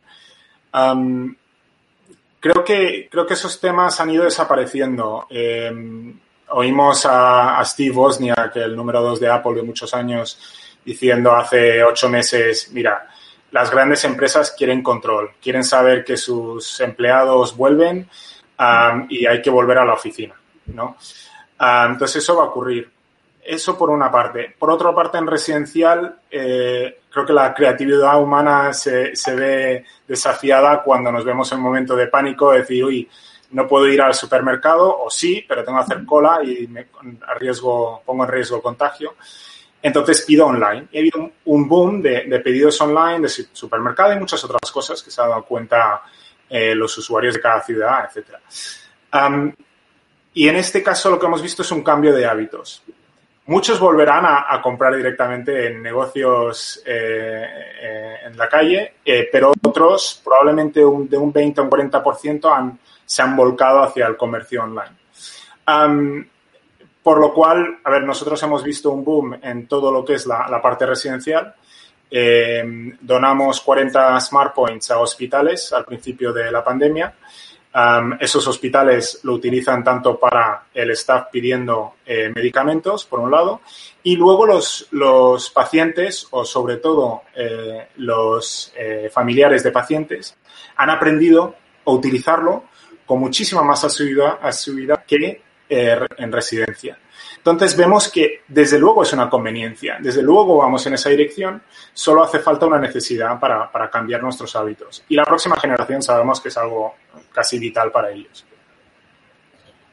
Creo 2.43 2.61
que, 2.61 3.07
creo 3.09 3.25
que 3.25 3.35
esos 3.35 3.57
temas 3.57 4.01
han 4.01 4.09
ido 4.09 4.25
desapareciendo. 4.25 5.27
Em, 5.29 6.13
oímos 6.49 7.05
a, 7.05 7.63
Steve 7.63 7.95
Wozniak, 7.95 8.57
el 8.57 8.75
número 8.75 9.01
dos 9.01 9.21
de 9.21 9.29
Apple 9.29 9.53
de 9.53 9.63
muchos 9.63 9.93
años, 9.93 10.37
diciendo 10.83 11.33
hace 11.33 11.81
ocho 11.81 12.09
meses, 12.09 12.69
mira, 12.73 13.07
las 13.51 13.71
grandes 13.71 14.03
empresas 14.03 14.51
quieren 14.57 14.83
control, 14.83 15.35
quieren 15.41 15.63
saber 15.63 16.03
que 16.03 16.17
sus 16.17 16.81
empleados 16.81 17.55
vuelven 17.55 18.09
y 19.07 19.25
hay 19.25 19.41
que 19.41 19.49
volver 19.49 19.77
a 19.77 19.85
la 19.85 19.93
oficina, 19.93 20.35
¿no? 20.65 20.97
entonces 21.87 22.21
eso 22.21 22.35
va 22.35 22.43
a 22.43 22.47
ocurrir. 22.47 22.91
Eso 23.45 23.77
por 23.77 23.89
una 23.89 24.11
parte. 24.11 24.55
Por 24.57 24.71
otra 24.71 24.93
parte, 24.93 25.17
en 25.17 25.27
residencial, 25.27 26.19
eh, 26.31 27.01
creo 27.09 27.25
que 27.25 27.33
la 27.33 27.53
creatividad 27.53 28.21
humana 28.21 28.73
se, 28.73 29.15
se, 29.15 29.35
ve 29.35 29.85
desafiada 30.07 30.81
cuando 30.81 31.11
nos 31.11 31.25
vemos 31.25 31.51
en 31.51 31.57
un 31.57 31.65
momento 31.65 31.95
de 31.95 32.07
pánico, 32.07 32.51
decir, 32.51 32.85
uy, 32.85 33.09
no 33.51 33.67
puedo 33.67 33.87
ir 33.87 34.01
al 34.01 34.13
supermercado, 34.13 34.97
o 34.97 35.09
sí, 35.09 35.45
pero 35.47 35.63
tengo 35.63 35.77
que 35.79 35.83
hacer 35.83 36.05
cola 36.05 36.39
y 36.43 36.67
me 36.67 36.87
arriesgo, 37.27 38.01
pongo 38.05 38.23
en 38.23 38.31
riesgo 38.31 38.57
el 38.57 38.63
contagio. 38.63 39.15
Entonces 39.81 40.21
pido 40.21 40.47
online. 40.47 40.87
Y 40.91 40.97
ha 40.97 41.01
habido 41.01 41.31
un 41.45 41.67
boom 41.67 42.01
de, 42.01 42.23
de, 42.25 42.39
pedidos 42.39 42.79
online, 42.79 43.19
de 43.19 43.29
supermercado 43.29 44.13
y 44.13 44.19
muchas 44.19 44.43
otras 44.43 44.71
cosas 44.71 45.03
que 45.03 45.11
se 45.11 45.21
han 45.21 45.29
dado 45.29 45.43
cuenta 45.43 46.01
eh, 46.49 46.75
los 46.75 46.95
usuarios 46.97 47.33
de 47.33 47.41
cada 47.41 47.61
ciudad, 47.61 48.09
etc. 48.13 48.37
y 50.35 50.47
en 50.47 50.55
este 50.55 50.83
caso 50.83 51.09
lo 51.09 51.19
que 51.19 51.25
hemos 51.25 51.41
visto 51.41 51.63
es 51.63 51.71
un 51.71 51.81
cambio 51.81 52.13
de 52.13 52.27
hábitos. 52.27 52.83
Muchos 53.45 53.77
volverán 53.77 54.23
a, 54.25 54.61
comprar 54.61 54.95
directamente 54.95 55.67
en 55.67 55.83
negocios 55.83 56.81
eh, 56.85 57.45
eh, 57.81 58.15
en 58.25 58.37
la 58.37 58.47
calle, 58.47 58.93
eh, 59.03 59.27
pero 59.29 59.51
otros, 59.61 60.21
probablemente 60.23 60.79
de 60.79 60.85
un 60.85 61.33
20 61.33 61.59
a 61.59 61.63
un 61.65 61.69
40%, 61.69 62.55
han, 62.55 62.79
se 63.05 63.21
han 63.21 63.35
volcado 63.35 63.83
hacia 63.83 64.07
el 64.07 64.15
comercio 64.15 64.63
online. 64.63 66.25
por 67.03 67.19
lo 67.19 67.33
cual, 67.33 67.79
a 67.83 67.91
ver, 67.91 68.03
nosotros 68.03 68.41
hemos 68.43 68.63
visto 68.63 68.91
un 68.91 69.03
boom 69.03 69.37
en 69.41 69.67
todo 69.67 69.91
lo 69.91 70.05
que 70.05 70.13
es 70.13 70.25
la, 70.25 70.61
parte 70.61 70.85
residencial. 70.85 71.53
donamos 73.01 73.59
40 73.59 74.21
Smart 74.21 74.55
Points 74.55 74.89
a 74.91 74.99
hospitales 74.99 75.73
al 75.73 75.83
principio 75.83 76.31
de 76.31 76.49
la 76.49 76.63
pandemia 76.63 77.13
esos 78.19 78.47
hospitales 78.47 79.19
lo 79.23 79.33
utilizan 79.33 79.83
tanto 79.83 80.19
para 80.19 80.65
el 80.73 80.91
staff 80.91 81.27
pidiendo 81.31 81.95
eh, 82.05 82.29
medicamentos, 82.33 83.05
por 83.05 83.19
un 83.19 83.31
lado, 83.31 83.61
y 84.03 84.15
luego 84.15 84.45
los, 84.45 84.87
los 84.91 85.49
pacientes, 85.49 86.27
o 86.31 86.45
sobre 86.45 86.77
todo 86.77 87.23
eh, 87.35 87.87
los 87.97 88.71
eh, 88.77 89.09
familiares 89.11 89.63
de 89.63 89.71
pacientes, 89.71 90.37
han 90.75 90.91
aprendido 90.91 91.55
a 91.85 91.91
utilizarlo 91.91 92.65
con 93.05 93.19
muchísima 93.19 93.63
más 93.63 93.83
asiduidad 93.83 95.05
que 95.05 95.41
en 95.69 96.31
residencia. 96.31 96.99
Entonces 97.37 97.75
vemos 97.75 98.09
que 98.09 98.41
desde 98.47 98.79
luego 98.79 99.03
es 99.03 99.13
una 99.13 99.29
conveniencia, 99.29 99.97
desde 99.99 100.21
luego 100.21 100.57
vamos 100.57 100.85
en 100.87 100.93
esa 100.93 101.09
dirección, 101.09 101.61
solo 101.93 102.23
hace 102.23 102.39
falta 102.39 102.65
una 102.65 102.79
necesidad 102.79 103.39
para, 103.39 103.71
para 103.71 103.89
cambiar 103.89 104.21
nuestros 104.21 104.55
hábitos. 104.55 105.03
Y 105.09 105.15
la 105.15 105.25
próxima 105.25 105.57
generación 105.57 106.01
sabemos 106.01 106.39
que 106.39 106.49
es 106.49 106.57
algo 106.57 106.95
casi 107.31 107.59
vital 107.59 107.91
para 107.91 108.11
ellos. 108.11 108.45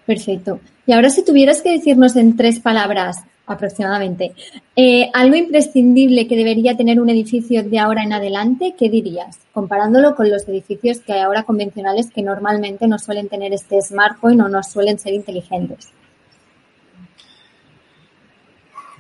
Perfecto. 0.07 0.61
Y 0.87 0.93
ahora 0.93 1.11
si 1.11 1.25
tuvieras 1.25 1.63
que 1.63 1.71
decirnos 1.71 2.17
en 2.17 2.37
tres 2.37 2.59
palabras 2.59 3.19
aproximadamente, 3.47 4.33
eh, 4.77 5.11
algo 5.13 5.37
imprescindible 5.37 6.27
que 6.27 6.37
debería 6.37 6.77
tener 6.77 7.01
un 7.01 7.11
edificio 7.11 7.63
de 7.63 7.79
ahora 7.79 8.03
en 8.03 8.13
adelante, 8.13 8.75
¿qué 8.79 8.89
dirías? 8.89 9.39
Comparándolo 9.53 10.15
con 10.15 10.31
los 10.31 10.49
edificios 10.49 11.01
que 11.01 11.13
hay 11.13 11.21
ahora 11.21 11.43
convencionales 11.43 12.11
que 12.11 12.23
normalmente 12.23 12.87
no 12.87 12.99
suelen 12.99 13.29
tener 13.29 13.53
este 13.53 13.81
smartphone 13.83 14.41
o 14.41 14.49
no 14.49 14.63
suelen 14.63 14.99
ser 14.99 15.15
inteligentes. 15.15 15.93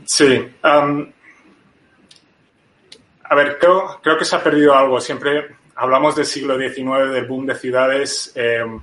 Sí. 0.06 0.48
a 0.62 0.86
ver, 3.34 3.58
creo, 3.58 4.00
creo 4.02 4.18
que 4.18 4.24
se 4.24 4.36
ha 4.36 4.42
perdido 4.42 4.74
algo. 4.74 5.00
Siempre 5.00 5.56
hablamos 5.76 6.16
del 6.16 6.26
siglo 6.26 6.58
XIX, 6.58 7.10
del 7.10 7.26
boom 7.26 7.46
de 7.46 7.54
ciudades, 7.54 8.32
em, 8.34 8.80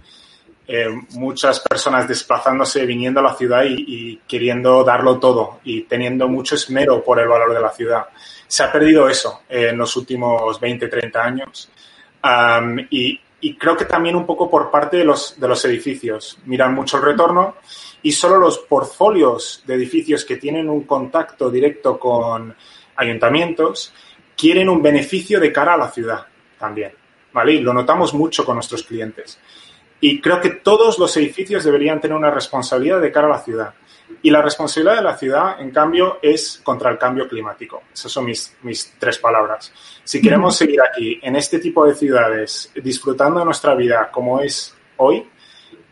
em, 0.67 1.05
muchas 1.11 1.59
personas 1.59 2.07
desplazándose, 2.07 2.85
viniendo 2.85 3.19
a 3.19 3.23
la 3.23 3.35
ciudad 3.35 3.63
y, 3.67 4.21
queriendo 4.27 4.83
darlo 4.83 5.19
todo 5.19 5.59
y 5.63 5.83
teniendo 5.83 6.27
mucho 6.27 6.55
esmero 6.55 7.03
por 7.03 7.19
el 7.19 7.27
valor 7.27 7.53
de 7.53 7.61
la 7.61 7.69
ciudad. 7.69 8.07
Se 8.47 8.63
ha 8.63 8.71
perdido 8.71 9.07
eso 9.09 9.43
en 9.47 9.77
los 9.77 9.95
últimos 9.95 10.59
20, 10.59 10.87
30 10.87 11.23
años. 11.23 11.69
y, 12.89 13.19
y, 13.39 13.55
creo 13.55 13.77
que 13.77 13.85
también 13.85 14.15
un 14.15 14.25
poco 14.25 14.49
por 14.49 14.71
parte 14.71 14.97
de 14.97 15.05
los, 15.05 15.39
de 15.39 15.47
los 15.47 15.63
edificios. 15.65 16.39
Miran 16.45 16.73
mucho 16.73 16.97
el 16.97 17.03
retorno 17.03 17.55
y 18.01 18.11
solo 18.11 18.37
los 18.37 18.59
portfolios 18.59 19.63
de 19.65 19.75
edificios 19.75 20.25
que 20.25 20.37
tienen 20.37 20.69
un 20.69 20.83
contacto 20.83 21.49
directo 21.49 21.99
con 21.99 22.55
ayuntamientos 22.95 23.93
quieren 24.35 24.69
un 24.69 24.81
beneficio 24.81 25.39
de 25.39 25.51
cara 25.51 25.73
a 25.73 25.77
la 25.77 25.89
ciudad 25.89 26.25
también, 26.59 26.91
¿vale? 27.33 27.53
Y 27.53 27.59
lo 27.59 27.73
notamos 27.73 28.13
mucho 28.13 28.45
con 28.45 28.55
nuestros 28.55 28.83
clientes. 28.83 29.39
Y 29.99 30.21
creo 30.21 30.39
que 30.39 30.51
todos 30.51 30.99
los 30.99 31.15
edificios 31.17 31.63
deberían 31.63 31.99
tener 31.99 32.15
una 32.15 32.29
responsabilidad 32.29 33.01
de 33.01 33.11
cara 33.11 33.27
a 33.27 33.31
la 33.31 33.39
ciudad. 33.39 33.73
Y 34.21 34.29
la 34.29 34.41
responsabilidad 34.41 34.97
de 34.97 35.01
la 35.03 35.17
ciudad, 35.17 35.61
en 35.61 35.71
cambio, 35.71 36.19
es 36.21 36.61
contra 36.63 36.89
el 36.89 36.97
cambio 36.97 37.27
climático. 37.27 37.83
Esas 37.93 38.11
son 38.11 38.25
mis, 38.25 38.55
mis 38.63 38.93
tres 38.97 39.17
palabras. 39.17 39.71
Si 40.03 40.21
queremos 40.21 40.55
seguir 40.55 40.79
aquí, 40.81 41.19
en 41.21 41.35
este 41.35 41.59
tipo 41.59 41.85
de 41.85 41.93
ciudades, 41.93 42.71
disfrutando 42.75 43.39
de 43.39 43.45
nuestra 43.45 43.75
vida 43.75 44.09
como 44.11 44.39
es 44.39 44.73
hoy, 44.97 45.27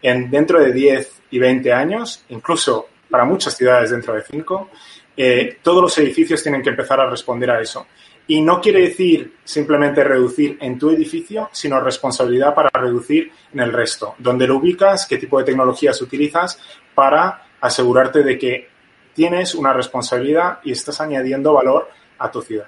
en, 0.02 0.30
dentro 0.30 0.60
de 0.60 0.72
10 0.72 1.22
y 1.32 1.40
20 1.40 1.74
años, 1.74 2.24
incluso 2.30 2.90
para 3.10 3.26
muchas 3.26 3.56
ciudades 3.56 3.92
dentro 3.92 4.14
de 4.14 4.24
5, 4.24 4.70
eh, 5.18 5.58
todos 5.62 5.82
los 5.82 5.98
edificios 5.98 6.44
tienen 6.44 6.62
que 6.62 6.70
empezar 6.70 7.00
a 7.00 7.10
responder 7.10 7.52
a 7.52 7.62
eso. 7.62 7.88
Y 8.28 8.42
no 8.42 8.60
quiere 8.60 8.82
decir 8.82 9.36
simplemente 9.44 10.04
reducir 10.04 10.58
en 10.60 10.80
tu 10.80 10.90
edificio, 10.90 11.50
sino 11.52 11.80
responsabilidad 11.80 12.56
para 12.56 12.70
reducir 12.74 13.32
en 13.54 13.60
el 13.60 13.72
resto. 13.72 14.16
Dónde 14.18 14.48
lo 14.48 14.58
ubicas, 14.58 15.06
qué 15.06 15.18
tipo 15.18 15.38
de 15.38 15.46
tecnologías 15.46 16.02
utilizas 16.02 16.60
para 16.96 17.45
asegurarte 17.68 18.24
de 18.24 18.38
que 18.38 18.68
tienes 19.14 19.56
una 19.56 19.74
responsabilidad 19.74 20.60
y 20.64 20.72
estás 20.72 21.02
añadiendo 21.02 21.54
valor 21.54 21.90
a 22.20 22.30
tu 22.30 22.42
ciudad. 22.42 22.68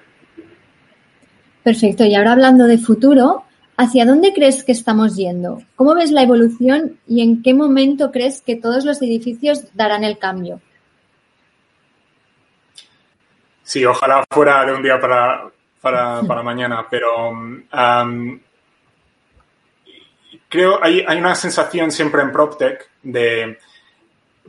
Perfecto. 1.62 2.04
Y 2.04 2.14
ahora 2.14 2.32
hablando 2.32 2.66
de 2.66 2.78
futuro, 2.78 3.44
¿hacia 3.76 4.06
dónde 4.06 4.32
crees 4.32 4.64
que 4.64 4.72
estamos 4.72 5.16
yendo? 5.16 5.62
¿Cómo 5.76 5.94
ves 5.94 6.10
la 6.10 6.22
evolución 6.22 6.98
y 7.06 7.22
en 7.22 7.42
qué 7.42 7.54
momento 7.54 8.10
crees 8.10 8.40
que 8.40 8.56
todos 8.56 8.84
los 8.84 9.02
edificios 9.02 9.64
darán 9.74 10.04
el 10.04 10.18
cambio? 10.18 10.60
Sí, 13.62 13.84
ojalá 13.84 14.24
fuera 14.30 14.64
de 14.64 14.72
un 14.72 14.82
día 14.82 14.98
para, 14.98 15.50
para, 15.82 16.42
mañana, 16.42 16.86
pero 16.90 17.32
creo 20.48 20.82
hay, 20.82 21.04
hay 21.06 21.18
una 21.18 21.34
sensación 21.34 21.90
siempre 21.90 22.22
en 22.22 22.32
PropTech 22.32 22.88
de 23.02 23.58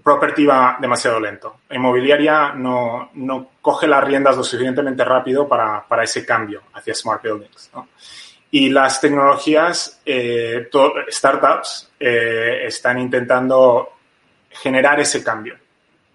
property 0.04 0.46
va 0.46 0.78
demasiado 0.80 1.20
lento. 1.20 1.62
Inmobiliaria 1.72 2.54
no, 2.54 3.10
no 3.14 3.52
coge 3.62 3.88
las 3.88 4.04
riendas 4.04 4.38
lo 4.38 4.44
suficientemente 4.44 5.04
rápido 5.04 5.48
para, 5.48 5.86
para 5.88 6.04
ese 6.04 6.26
cambio 6.26 6.64
hacia 6.74 6.94
smart 6.94 7.24
buildings. 7.24 7.72
Y 8.52 8.70
las 8.70 9.00
tecnologías, 9.00 10.02
eh, 10.06 10.70
startups, 11.10 11.92
eh, 12.00 12.64
están 12.66 13.00
intentando 13.00 13.94
generar 14.50 15.00
ese 15.00 15.24
cambio, 15.24 15.56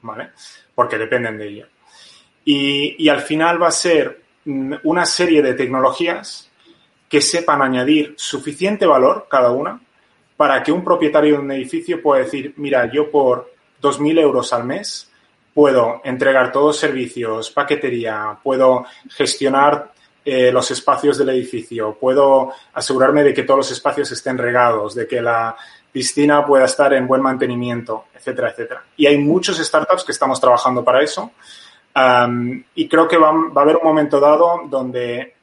¿vale? 0.03 0.31
Porque 0.75 0.99
dependen 0.99 1.38
de 1.38 1.47
ello. 1.47 1.66
Y, 2.44 3.09
al 3.09 3.20
final 3.20 3.62
va 3.62 3.68
a 3.68 3.73
ser 3.73 4.20
mm, 4.44 4.75
una 4.83 5.07
serie 5.07 5.42
de 5.42 5.55
tecnologías 5.55 6.51
que 7.09 7.20
sepan 7.20 7.62
añadir 7.62 8.14
suficiente 8.16 8.87
valor 8.87 9.29
cada 9.31 9.51
una 9.51 9.81
para 10.37 10.62
que 10.62 10.73
un 10.73 10.83
propietario 10.83 11.35
de 11.35 11.40
un 11.40 11.53
edificio 11.53 12.03
pueda 12.03 12.25
decir, 12.25 12.53
mira, 12.57 12.90
yo 12.90 13.11
por 13.11 13.54
2.000 13.85 14.20
euros 14.20 14.53
al 14.53 14.64
mes 14.64 15.11
puedo 15.53 16.01
entregar 16.03 16.51
todos 16.51 16.79
servicios, 16.79 17.51
paquetería, 17.51 18.37
puedo 18.42 18.87
gestionar 19.11 19.92
eh, 20.25 20.51
los 20.51 20.70
espacios 20.70 21.18
del 21.18 21.29
edificio, 21.29 21.97
puedo 22.01 22.53
asegurarme 22.73 23.23
de 23.23 23.33
que 23.33 23.44
todos 23.44 23.59
los 23.59 23.70
espacios 23.70 24.11
estén 24.11 24.37
regados, 24.37 24.94
de 24.94 25.07
que 25.07 25.20
la 25.23 25.55
piscina 25.92 26.44
pueda 26.44 26.64
estar 26.64 26.92
en 26.92 27.07
buen 27.07 27.23
mantenimiento, 27.23 28.07
etcétera, 28.14 28.51
etcétera. 28.51 28.83
Y 28.97 29.07
hay 29.07 29.18
muchos 29.18 29.59
startups 29.59 30.03
que 30.03 30.12
estamos 30.12 30.40
trabajando 30.40 30.83
para 30.83 31.03
eso 31.03 31.31
y 32.75 32.88
creo 32.88 33.07
que 33.07 33.16
va, 33.16 33.29
a 33.29 33.61
haber 33.61 33.77
un 33.77 33.85
momento 33.85 34.18
dado 34.18 34.62
donde 34.68 35.35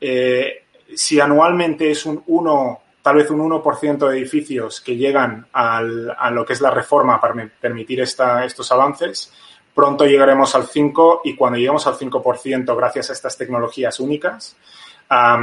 eh, 0.00 0.64
si 0.94 1.18
anualmente 1.18 1.90
es 1.90 2.06
un 2.06 2.22
1, 2.26 2.80
tal 3.02 3.16
vez 3.16 3.30
un 3.30 3.40
1% 3.40 4.08
de 4.08 4.18
edificios 4.18 4.80
que 4.80 4.96
llegan 4.96 5.46
a 5.52 5.80
lo 6.30 6.44
que 6.44 6.52
es 6.52 6.60
la 6.60 6.70
reforma 6.70 7.20
para 7.20 7.48
permitir 7.60 8.00
estos 8.00 8.72
avances, 8.72 9.32
pronto 9.74 10.04
llegaremos 10.04 10.54
al 10.54 10.66
5 10.66 11.22
y 11.24 11.36
cuando 11.36 11.56
lleguemos 11.56 11.86
al 11.86 11.94
5% 11.94 12.76
gracias 12.76 13.10
a 13.10 13.12
estas 13.12 13.38
tecnologías 13.38 14.00
únicas, 14.00 14.56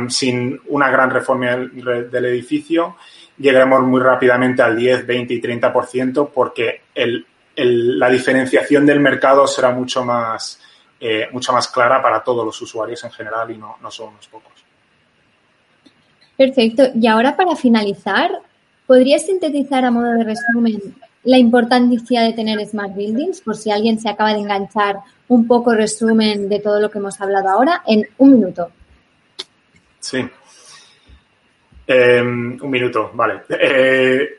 sin 0.10 0.62
una 0.68 0.92
gran 0.92 1.10
reforma 1.10 1.56
del, 1.56 2.26
edificio, 2.26 2.98
llegaremos 3.38 3.82
muy 3.84 4.02
rápidamente 4.02 4.62
al 4.62 4.76
10, 4.76 5.08
20 5.08 5.34
y 5.34 5.42
30% 5.42 6.30
porque 6.34 6.82
la 7.56 8.10
diferenciación 8.10 8.86
del 8.86 9.00
mercado 9.00 9.48
será 9.48 9.72
mucho 9.72 10.04
más, 10.04 10.62
eh, 11.00 11.30
mucho 11.32 11.54
más 11.54 11.70
clara 11.70 12.02
para 12.02 12.22
todos 12.22 12.46
los 12.46 12.62
usuarios 12.62 13.04
en 13.06 13.12
general 13.12 13.50
y 13.52 13.58
no, 13.58 13.78
no 13.82 13.90
solo 13.90 14.10
unos 14.10 14.28
pocos. 14.28 14.65
Perfecto. 16.38 16.84
Y 16.94 17.08
ahora 17.08 17.36
para 17.36 17.56
finalizar, 17.56 18.32
¿podrías 18.86 19.26
sintetizar 19.26 19.86
a 19.86 19.92
modo 19.92 20.12
de 20.14 20.24
resumen 20.24 20.96
la 21.24 21.38
importancia 21.38 22.22
de 22.22 22.34
tener 22.34 22.64
smart 22.68 22.94
buildings 22.94 23.42
por 23.42 23.56
si 23.56 23.72
alguien 23.72 24.00
se 24.00 24.10
acaba 24.10 24.34
de 24.34 24.40
enganchar 24.40 24.98
un 25.28 25.48
poco 25.48 25.74
resumen 25.74 26.48
de 26.50 26.60
todo 26.60 26.80
lo 26.80 26.92
que 26.92 27.00
hemos 27.00 27.20
hablado 27.20 27.50
ahora 27.50 27.82
en 27.88 28.08
un 28.20 28.32
minuto? 28.34 28.70
Sí. 30.00 30.24
Em, 31.88 32.60
un 32.62 32.70
minuto, 32.70 33.12
vale. 33.14 33.42
Eh, 33.50 34.30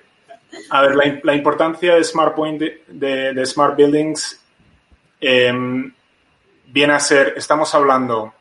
a 0.70 0.82
ver, 0.82 1.20
la, 1.22 1.34
importancia 1.34 1.94
de 1.96 2.04
Smart 2.04 2.34
Point, 2.34 2.62
de, 2.88 3.46
Smart 3.46 3.76
Buildings, 3.76 4.44
em, 5.20 5.92
viene 6.66 6.92
a 6.92 7.00
ser, 7.00 7.34
estamos 7.36 7.74
hablando 7.74 8.32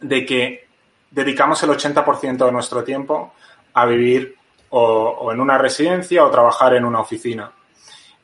de 0.00 0.26
que 0.26 0.66
dedicamos 1.14 1.62
el 1.62 1.70
80% 1.70 2.44
de 2.44 2.52
nuestro 2.52 2.82
tiempo 2.82 3.32
a 3.72 3.86
vivir 3.86 4.36
o, 4.70 5.30
en 5.32 5.40
una 5.40 5.56
residencia 5.56 6.24
o 6.24 6.30
trabajar 6.30 6.74
en 6.74 6.84
una 6.84 7.00
oficina. 7.00 7.52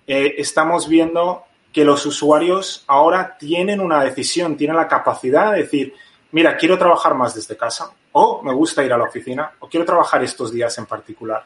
Eh, 0.07 0.35
estamos 0.39 0.89
viendo 0.89 1.45
que 1.73 1.85
los 1.85 2.05
usuarios 2.05 2.83
ahora 2.89 3.37
tienen 3.39 3.81
una 3.81 4.03
decisión, 4.03 4.57
tienen 4.57 4.77
la 4.77 4.89
capacidad 4.89 5.53
de 5.53 5.59
decir, 5.59 5.95
mira, 6.33 6.57
quiero 6.57 6.77
trabajar 6.77 7.15
más 7.15 7.33
desde 7.33 7.57
casa, 7.57 7.93
o 8.11 8.43
me 8.43 8.53
gusta 8.53 8.83
ir 8.83 8.93
a 8.93 8.99
la 8.99 9.05
oficina, 9.05 9.53
o 9.61 9.69
quiero 9.69 9.87
trabajar 9.87 10.25
estos 10.25 10.53
días 10.53 10.77
en 10.79 10.87
particular. 10.87 11.45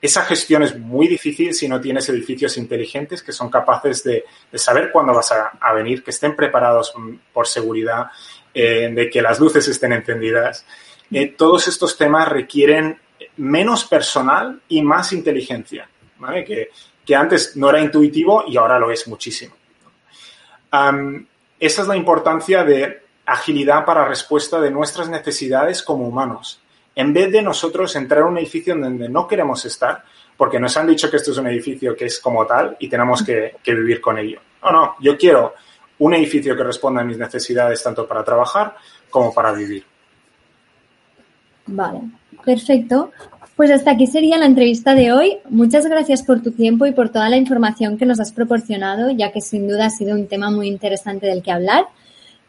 Esa 0.00 0.22
gestión 0.22 0.62
es 0.62 0.78
muy 0.78 1.08
difícil 1.08 1.54
si 1.54 1.66
no 1.66 1.80
tienes 1.80 2.08
edificios 2.10 2.58
inteligentes 2.58 3.22
que 3.22 3.32
son 3.32 3.48
capaces 3.48 4.04
de, 4.04 4.24
saber 4.54 4.90
cuándo 4.92 5.14
vas 5.14 5.32
a, 5.32 5.72
venir, 5.72 6.04
que 6.04 6.10
estén 6.10 6.36
preparados 6.36 6.94
por 7.32 7.46
seguridad, 7.46 8.08
eh, 8.54 8.90
de 8.92 9.10
que 9.10 9.20
las 9.20 9.40
luces 9.40 9.66
estén 9.68 9.92
encendidas. 9.92 10.64
Eh, 11.10 11.34
todos 11.36 11.68
estos 11.68 11.98
temas 11.98 12.28
requieren 12.28 12.98
menos 13.36 13.84
personal 13.84 14.60
y 14.68 14.82
más 14.82 15.12
inteligencia, 15.12 15.88
que, 16.46 16.70
que, 17.04 17.16
antes 17.16 17.56
no 17.56 17.68
era 17.68 17.80
intuitivo 17.80 18.44
y 18.46 18.56
ahora 18.56 18.78
lo 18.78 18.90
es 18.90 19.06
muchísimo. 19.08 19.54
esa 21.60 21.82
es 21.82 21.88
la 21.88 21.96
importancia 21.96 22.64
de 22.64 23.02
agilidad 23.26 23.84
para 23.84 24.06
respuesta 24.06 24.60
de 24.60 24.70
nuestras 24.70 25.08
necesidades 25.08 25.82
como 25.82 26.06
humanos. 26.06 26.60
En 26.94 27.12
vez 27.12 27.32
de 27.32 27.42
nosotros 27.42 27.96
entrar 27.96 28.22
a 28.22 28.26
un 28.26 28.38
edificio 28.38 28.76
donde 28.76 29.08
no 29.08 29.26
queremos 29.26 29.64
estar, 29.64 30.04
porque 30.36 30.60
nos 30.60 30.76
han 30.76 30.86
dicho 30.86 31.10
que 31.10 31.16
esto 31.16 31.32
es 31.32 31.38
un 31.38 31.46
edificio 31.48 31.96
que 31.96 32.06
es 32.06 32.20
como 32.20 32.46
tal 32.46 32.76
y 32.78 32.88
tenemos 32.88 33.22
que, 33.22 33.56
vivir 33.64 34.00
con 34.00 34.18
ello. 34.18 34.40
No, 34.62 34.72
no, 34.72 34.96
yo 35.00 35.16
quiero 35.16 35.54
un 35.98 36.14
edificio 36.14 36.56
que 36.56 36.64
responda 36.64 37.00
a 37.00 37.04
mis 37.04 37.18
necesidades 37.18 37.82
tanto 37.82 38.06
para 38.06 38.24
trabajar 38.24 38.74
como 39.10 39.32
para 39.32 39.52
vivir. 39.52 39.84
Vale, 41.66 42.00
perfecto. 42.44 43.12
Pues 43.56 43.70
hasta 43.70 43.92
aquí 43.92 44.08
sería 44.08 44.36
la 44.36 44.46
entrevista 44.46 44.94
de 44.94 45.12
hoy. 45.12 45.38
Muchas 45.48 45.86
gracias 45.86 46.24
por 46.24 46.42
tu 46.42 46.50
tiempo 46.50 46.86
y 46.86 46.92
por 46.92 47.10
toda 47.10 47.28
la 47.28 47.36
información 47.36 47.96
que 47.96 48.04
nos 48.04 48.18
has 48.18 48.32
proporcionado, 48.32 49.10
ya 49.10 49.30
que 49.30 49.40
sin 49.40 49.68
duda 49.68 49.86
ha 49.86 49.90
sido 49.90 50.16
un 50.16 50.26
tema 50.26 50.50
muy 50.50 50.66
interesante 50.66 51.26
del 51.26 51.42
que 51.42 51.52
hablar. 51.52 51.84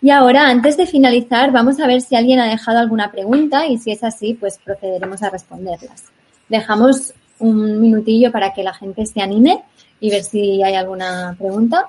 Y 0.01 0.09
ahora, 0.09 0.49
antes 0.49 0.77
de 0.77 0.87
finalizar, 0.87 1.51
vamos 1.51 1.79
a 1.79 1.87
ver 1.87 2.01
si 2.01 2.15
alguien 2.15 2.39
ha 2.39 2.49
dejado 2.49 2.79
alguna 2.79 3.11
pregunta 3.11 3.67
y 3.67 3.77
si 3.77 3.91
es 3.91 4.03
así, 4.03 4.33
pues 4.33 4.59
procederemos 4.63 5.21
a 5.21 5.29
responderlas. 5.29 6.05
Dejamos 6.49 7.13
un 7.39 7.79
minutillo 7.79 8.31
para 8.31 8.53
que 8.53 8.63
la 8.63 8.73
gente 8.73 9.05
se 9.05 9.21
anime 9.21 9.63
y 9.99 10.09
ver 10.09 10.23
si 10.23 10.63
hay 10.63 10.75
alguna 10.75 11.35
pregunta. 11.37 11.85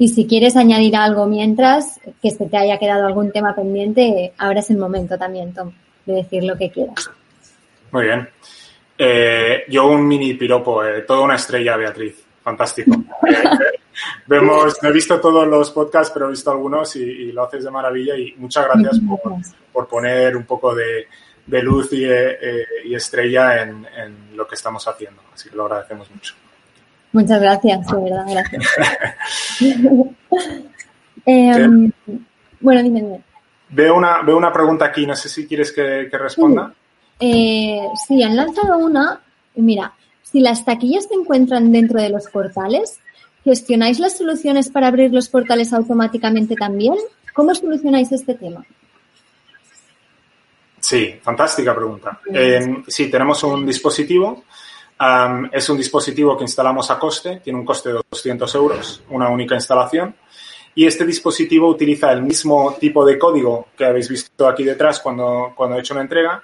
Y 0.00 0.08
si 0.08 0.26
quieres 0.26 0.56
añadir 0.56 0.96
algo 0.96 1.26
mientras, 1.26 2.00
que 2.22 2.30
se 2.30 2.46
te 2.46 2.56
haya 2.56 2.78
quedado 2.78 3.06
algún 3.06 3.32
tema 3.32 3.54
pendiente, 3.54 4.32
ahora 4.38 4.60
es 4.60 4.70
el 4.70 4.78
momento 4.78 5.18
también, 5.18 5.52
Tom, 5.52 5.72
de 6.06 6.14
decir 6.14 6.42
lo 6.42 6.56
que 6.56 6.70
quieras. 6.70 7.10
Muy 7.92 8.04
bien. 8.04 8.26
Eh, 8.96 9.64
yo 9.68 9.88
un 9.88 10.08
mini 10.08 10.32
piropo, 10.32 10.82
eh, 10.82 11.02
toda 11.02 11.20
una 11.20 11.34
estrella, 11.34 11.76
Beatriz. 11.76 12.24
Fantástico. 12.42 12.92
Vemos, 14.26 14.78
no 14.82 14.88
he 14.88 14.92
visto 14.92 15.20
todos 15.20 15.46
los 15.46 15.70
podcasts, 15.70 16.10
pero 16.14 16.28
he 16.28 16.30
visto 16.30 16.50
algunos 16.50 16.96
y, 16.96 17.30
lo 17.32 17.44
haces 17.44 17.64
de 17.64 17.70
maravilla 17.70 18.16
y 18.16 18.32
muchas 18.38 18.64
gracias 18.64 19.02
por, 19.70 19.86
poner 19.86 20.34
un 20.34 20.44
poco 20.44 20.74
de, 20.74 21.08
luz 21.62 21.90
eh, 21.92 22.64
y, 22.86 22.94
estrella 22.94 23.60
en, 23.60 23.86
lo 24.34 24.48
que 24.48 24.54
estamos 24.54 24.88
haciendo. 24.88 25.20
Así 25.34 25.50
que 25.50 25.56
lo 25.56 25.66
agradecemos 25.66 26.10
mucho. 26.10 26.34
Muchas 27.12 27.40
gracias, 27.40 27.86
de 27.86 27.96
verdad, 28.02 28.26
gracias. 28.28 28.66
Em, 31.26 31.92
bueno, 32.60 32.82
dime, 32.82 33.02
dime. 33.02 33.20
Veo 33.68 33.94
una, 33.94 34.22
veo 34.22 34.38
una 34.38 34.50
pregunta 34.50 34.86
aquí, 34.86 35.06
no 35.06 35.14
sé 35.14 35.28
si 35.28 35.46
quieres 35.46 35.70
que, 35.70 36.08
responda. 36.12 36.72
Eh, 37.20 37.86
sí, 38.06 38.22
han 38.22 38.34
lanzado 38.34 38.78
una. 38.78 39.20
Mira, 39.56 39.92
si 40.22 40.40
las 40.40 40.64
taquillas 40.64 41.06
se 41.06 41.14
encuentran 41.14 41.70
dentro 41.70 42.00
de 42.00 42.08
los 42.08 42.26
portales, 42.28 43.00
¿Gestionáis 43.44 43.98
las 43.98 44.18
soluciones 44.18 44.68
para 44.68 44.88
abrir 44.88 45.12
los 45.12 45.28
portales 45.28 45.72
automáticamente 45.72 46.54
también? 46.56 46.94
¿Cómo 47.32 47.54
solucionáis 47.54 48.12
este 48.12 48.34
tema? 48.34 48.64
Sí, 50.78 51.18
fantástica 51.22 51.74
pregunta. 51.74 52.20
Eh, 52.32 52.82
sí, 52.86 53.10
tenemos 53.10 53.42
un 53.44 53.64
dispositivo. 53.64 54.44
Es 55.52 55.68
un 55.70 55.78
dispositivo 55.78 56.36
que 56.36 56.44
instalamos 56.44 56.90
a 56.90 56.98
coste, 56.98 57.40
tiene 57.42 57.58
un 57.58 57.64
coste 57.64 57.88
de 57.90 58.00
200 58.10 58.54
euros, 58.54 59.02
una 59.10 59.28
única 59.30 59.54
instalación. 59.54 60.14
Y 60.74 60.86
este 60.86 61.04
dispositivo 61.04 61.68
utiliza 61.68 62.12
el 62.12 62.22
mismo 62.22 62.76
tipo 62.78 63.04
de 63.04 63.18
código 63.18 63.68
que 63.76 63.86
habéis 63.86 64.08
visto 64.08 64.46
aquí 64.46 64.62
detrás 64.62 65.00
cuando, 65.00 65.52
cuando 65.56 65.76
he 65.76 65.80
hecho 65.80 65.94
una 65.94 66.02
entrega. 66.02 66.42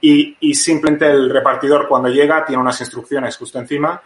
Y, 0.00 0.54
simplemente 0.54 1.10
el 1.10 1.28
repartidor 1.28 1.86
cuando 1.86 2.08
llega 2.08 2.44
tiene 2.44 2.62
unas 2.62 2.80
instrucciones 2.80 3.36
justo 3.36 3.58
encima 3.58 4.00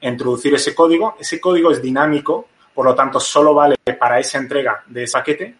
introducir 0.00 0.54
ese 0.54 0.74
código. 0.74 1.16
Ese 1.18 1.40
código 1.40 1.70
es 1.70 1.80
dinámico, 1.80 2.48
por 2.74 2.84
lo 2.84 2.94
tanto, 2.94 3.20
solo 3.20 3.54
vale 3.54 3.76
para 3.98 4.18
esa 4.18 4.38
entrega 4.38 4.82
de 4.86 5.04
ese 5.04 5.12
paquete. 5.12 5.56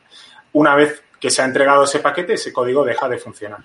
Una 0.52 0.74
vez 0.74 1.02
que 1.20 1.30
se 1.30 1.40
ha 1.40 1.44
entregado 1.44 1.84
ese 1.84 2.00
paquete, 2.00 2.34
ese 2.34 2.52
código 2.52 2.84
deja 2.84 3.08
de 3.08 3.18
funcionar. 3.18 3.64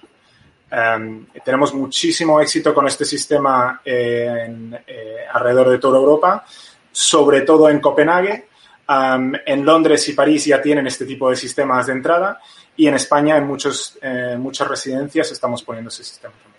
Em, 0.72 1.26
tenemos 1.44 1.74
muchísimo 1.74 2.40
éxito 2.40 2.74
con 2.74 2.88
este 2.88 3.04
sistema 3.04 3.82
en, 3.84 4.74
eh, 4.88 5.26
alrededor 5.32 5.70
de 5.70 5.80
toda 5.80 5.98
Europa, 5.98 6.46
sobre 6.92 7.42
todo 7.42 7.70
en 7.70 7.82
Copenhague. 7.82 8.48
Em, 8.88 9.34
en 9.46 9.66
Londres 9.66 10.08
y 10.08 10.14
París 10.14 10.46
ya 10.46 10.62
tienen 10.62 10.88
este 10.88 11.06
tipo 11.06 11.30
de 11.30 11.36
sistemas 11.36 11.88
de 11.88 11.94
entrada 11.94 12.40
y 12.76 12.88
en 12.88 12.94
España 12.94 13.38
en 13.38 13.46
muchos, 13.46 13.98
eh, 14.02 14.36
muchas 14.40 14.68
residencias 14.68 15.32
estamos 15.32 15.62
poniendo 15.62 15.90
ese 15.90 16.04
sistema 16.04 16.34
también. 16.34 16.52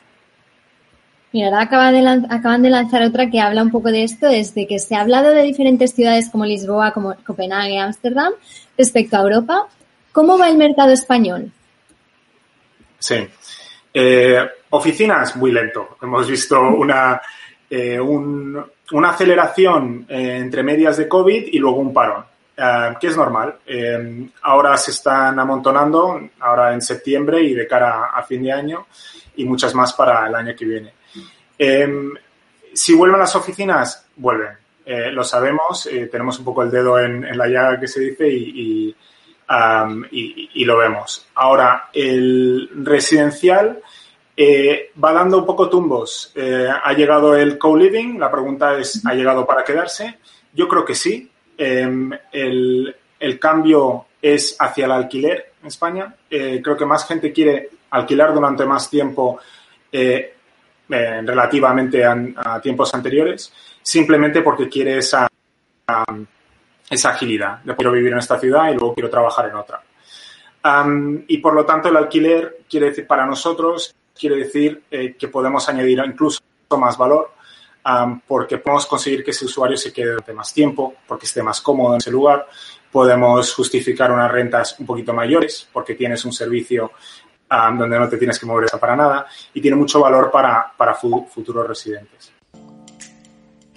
Mira, 1.32 1.46
ahora 1.46 1.62
acaban 1.62 2.62
de, 2.62 2.68
lanzar 2.68 3.02
otra 3.02 3.30
que 3.30 3.40
habla 3.40 3.62
un 3.62 3.70
poco 3.70 3.90
de 3.90 4.04
esto, 4.04 4.28
desde 4.28 4.66
que 4.66 4.78
se 4.78 4.94
ha 4.94 5.00
hablado 5.00 5.30
de 5.30 5.42
diferentes 5.42 5.94
ciudades 5.94 6.28
como 6.28 6.44
Lisboa, 6.44 6.92
como 6.92 7.16
Copenhague, 7.24 7.78
Ámsterdam, 7.78 8.34
respecto 8.76 9.16
a 9.16 9.20
Europa. 9.20 9.66
¿Cómo 10.12 10.36
va 10.36 10.50
el 10.50 10.58
mercado 10.58 10.92
español? 10.92 11.50
Sí. 12.98 13.26
Eh, 13.92 14.38
oficinas, 14.70 15.36
muy 15.36 15.52
lento. 15.52 15.96
Hemos 16.00 16.28
visto 16.28 16.60
una, 16.60 17.20
eh, 17.68 18.00
una 18.00 19.08
aceleración 19.10 20.06
eh, 20.08 20.38
entre 20.38 20.62
medias 20.62 20.96
de 20.96 21.08
COVID 21.08 21.48
y 21.52 21.58
luego 21.58 21.78
un 21.78 21.92
parón, 21.92 22.24
que 23.00 23.06
es 23.06 23.16
normal. 23.16 23.58
ahora 24.42 24.76
se 24.76 24.92
están 24.92 25.38
amontonando, 25.38 26.20
ahora 26.40 26.72
en 26.72 26.80
septiembre 26.80 27.42
y 27.42 27.54
de 27.54 27.66
cara 27.66 28.06
a 28.06 28.22
fin 28.22 28.42
de 28.42 28.52
año, 28.52 28.86
y 29.36 29.44
muchas 29.44 29.74
más 29.74 29.92
para 29.92 30.26
el 30.26 30.34
año 30.34 30.54
que 30.56 30.64
viene. 30.64 30.92
Si 32.72 32.94
vuelven 32.94 33.20
las 33.20 33.36
oficinas, 33.36 34.06
vuelven. 34.16 34.62
Eh, 34.84 35.12
lo 35.12 35.22
sabemos, 35.22 35.86
eh, 35.86 36.08
tenemos 36.10 36.38
un 36.38 36.44
poco 36.44 36.62
el 36.62 36.70
dedo 36.70 36.98
en, 36.98 37.36
la 37.36 37.46
llaga 37.46 37.78
que 37.78 37.86
se 37.86 38.00
dice 38.00 38.28
y, 38.28 38.94
lo 40.64 40.78
vemos. 40.78 41.26
Ahora, 41.34 41.88
el 41.92 42.70
residencial 42.74 43.80
eh, 44.36 44.90
va 45.02 45.12
dando 45.12 45.38
un 45.38 45.46
poco 45.46 45.68
tumbos. 45.68 46.32
ha 46.36 46.92
llegado 46.94 47.36
el 47.36 47.58
co-living, 47.58 48.18
la 48.18 48.30
pregunta 48.30 48.78
es, 48.78 49.04
¿ha 49.06 49.14
llegado 49.14 49.46
para 49.46 49.64
quedarse? 49.64 50.18
Yo 50.52 50.68
creo 50.68 50.84
que 50.84 50.94
sí. 50.94 51.30
Em, 51.58 52.10
el, 52.32 52.96
el, 53.20 53.38
cambio 53.38 54.06
es 54.20 54.56
hacia 54.58 54.86
el 54.86 54.92
alquiler 54.92 55.52
en 55.60 55.68
España. 55.68 56.14
creo 56.28 56.76
que 56.76 56.86
más 56.86 57.06
gente 57.06 57.32
quiere 57.32 57.68
alquilar 57.90 58.32
durante 58.32 58.64
más 58.64 58.88
tiempo 58.88 59.38
eh, 60.94 61.22
relativamente 61.24 62.04
a, 62.04 62.60
tiempos 62.60 62.92
anteriores, 62.94 63.50
simplemente 63.80 64.42
porque 64.42 64.68
quiere 64.68 64.98
esa, 64.98 65.26
esa 66.92 67.10
agilidad. 67.10 67.62
de 67.62 67.74
quiero 67.74 67.92
vivir 67.92 68.12
en 68.12 68.18
esta 68.18 68.38
ciudad 68.38 68.70
y 68.70 68.74
luego 68.74 68.94
quiero 68.94 69.10
trabajar 69.10 69.48
en 69.48 69.56
otra. 69.56 69.82
y 71.26 71.38
por 71.38 71.54
lo 71.54 71.64
tanto, 71.64 71.88
el 71.88 71.96
alquiler 71.96 72.58
quiere 72.68 72.86
decir, 72.90 73.06
para 73.06 73.26
nosotros, 73.26 73.94
quiere 74.18 74.36
decir 74.36 74.84
eh, 74.90 75.16
que 75.18 75.28
podemos 75.28 75.68
añadir 75.68 76.00
incluso 76.04 76.40
más 76.78 76.96
valor 76.96 77.32
porque 78.26 78.58
podemos 78.58 78.86
conseguir 78.86 79.24
que 79.24 79.32
ese 79.32 79.44
usuario 79.44 79.76
se 79.76 79.92
quede 79.92 80.10
durante 80.10 80.32
más 80.32 80.54
tiempo, 80.54 80.94
porque 81.06 81.26
esté 81.26 81.42
más 81.42 81.60
cómodo 81.60 81.94
en 81.94 81.98
ese 81.98 82.10
lugar. 82.10 82.46
Podemos 82.90 83.52
justificar 83.54 84.12
unas 84.12 84.30
rentas 84.30 84.78
un 84.78 84.86
poquito 84.86 85.12
mayores 85.12 85.68
porque 85.72 85.94
tienes 85.94 86.24
un 86.24 86.32
servicio 86.32 86.92
donde 87.50 87.98
no 87.98 88.08
te 88.08 88.16
tienes 88.16 88.38
que 88.38 88.46
mover 88.46 88.68
para 88.80 88.96
nada 88.96 89.26
y 89.52 89.60
tiene 89.60 89.76
mucho 89.76 90.00
valor 90.00 90.30
para, 90.30 90.72
para 90.76 90.94
futuros 90.94 91.66
residentes. 91.66 92.32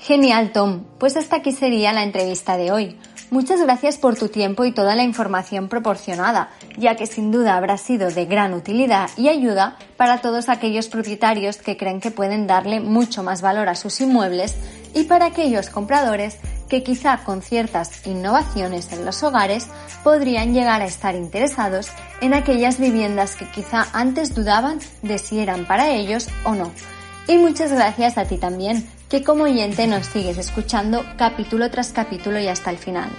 Genial, 0.05 0.51
Tom. 0.51 0.83
Pues 0.99 1.17
hasta 1.17 1.37
aquí 1.37 1.51
sería 1.51 1.91
la 1.91 2.03
entrevista 2.03 2.57
de 2.57 2.71
hoy. 2.71 2.95
Muchas 3.31 3.59
gracias 3.59 3.97
por 3.97 4.15
tu 4.15 4.29
tiempo 4.29 4.63
y 4.63 4.71
toda 4.71 4.95
la 4.95 5.01
información 5.01 5.67
proporcionada, 5.67 6.51
ya 6.77 6.95
que 6.95 7.07
sin 7.07 7.31
duda 7.31 7.57
habrá 7.57 7.79
sido 7.79 8.11
de 8.11 8.25
gran 8.27 8.53
utilidad 8.53 9.09
y 9.17 9.29
ayuda 9.29 9.77
para 9.97 10.21
todos 10.21 10.47
aquellos 10.47 10.89
propietarios 10.89 11.57
que 11.57 11.75
creen 11.75 12.01
que 12.01 12.11
pueden 12.11 12.45
darle 12.45 12.81
mucho 12.81 13.23
más 13.23 13.41
valor 13.41 13.67
a 13.67 13.73
sus 13.73 13.99
inmuebles 13.99 14.53
y 14.93 15.05
para 15.05 15.25
aquellos 15.25 15.71
compradores 15.71 16.37
que 16.69 16.83
quizá 16.83 17.23
con 17.23 17.41
ciertas 17.41 18.05
innovaciones 18.05 18.91
en 18.91 19.05
los 19.05 19.23
hogares 19.23 19.65
podrían 20.03 20.53
llegar 20.53 20.83
a 20.83 20.85
estar 20.85 21.15
interesados 21.15 21.89
en 22.21 22.35
aquellas 22.35 22.79
viviendas 22.79 23.35
que 23.35 23.49
quizá 23.49 23.87
antes 23.91 24.35
dudaban 24.35 24.77
de 25.01 25.17
si 25.17 25.39
eran 25.39 25.65
para 25.65 25.89
ellos 25.89 26.27
o 26.43 26.53
no. 26.53 26.71
Y 27.27 27.37
muchas 27.37 27.71
gracias 27.71 28.19
a 28.19 28.25
ti 28.25 28.37
también, 28.37 28.87
que 29.15 29.23
como 29.23 29.45
oyente 29.45 29.87
nos 29.87 30.07
sigues 30.07 30.37
escuchando 30.37 31.05
capítulo 31.15 31.71
tras 31.71 31.93
capítulo 31.93 32.37
y 32.37 32.49
hasta 32.49 32.69
el 32.69 32.77
final. 32.77 33.09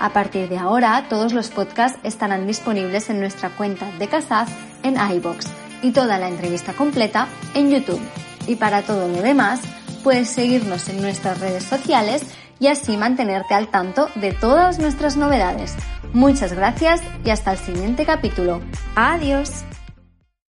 A 0.00 0.12
partir 0.12 0.48
de 0.48 0.58
ahora, 0.58 1.06
todos 1.08 1.32
los 1.32 1.50
podcasts 1.50 2.00
estarán 2.02 2.48
disponibles 2.48 3.08
en 3.08 3.20
nuestra 3.20 3.50
cuenta 3.50 3.88
de 4.00 4.08
Casaz 4.08 4.48
en 4.82 4.96
iBox 4.96 5.46
y 5.80 5.92
toda 5.92 6.18
la 6.18 6.26
entrevista 6.26 6.72
completa 6.72 7.28
en 7.54 7.70
YouTube. 7.70 8.00
Y 8.48 8.56
para 8.56 8.82
todo 8.82 9.06
lo 9.06 9.22
demás, 9.22 9.60
puedes 10.02 10.28
seguirnos 10.28 10.88
en 10.88 11.00
nuestras 11.00 11.38
redes 11.38 11.62
sociales 11.62 12.24
y 12.58 12.66
así 12.66 12.96
mantenerte 12.96 13.54
al 13.54 13.68
tanto 13.68 14.08
de 14.16 14.32
todas 14.32 14.80
nuestras 14.80 15.16
novedades. 15.16 15.76
Muchas 16.12 16.52
gracias 16.52 17.00
y 17.24 17.30
hasta 17.30 17.52
el 17.52 17.58
siguiente 17.58 18.04
capítulo. 18.04 18.60
Adiós. 18.96 19.62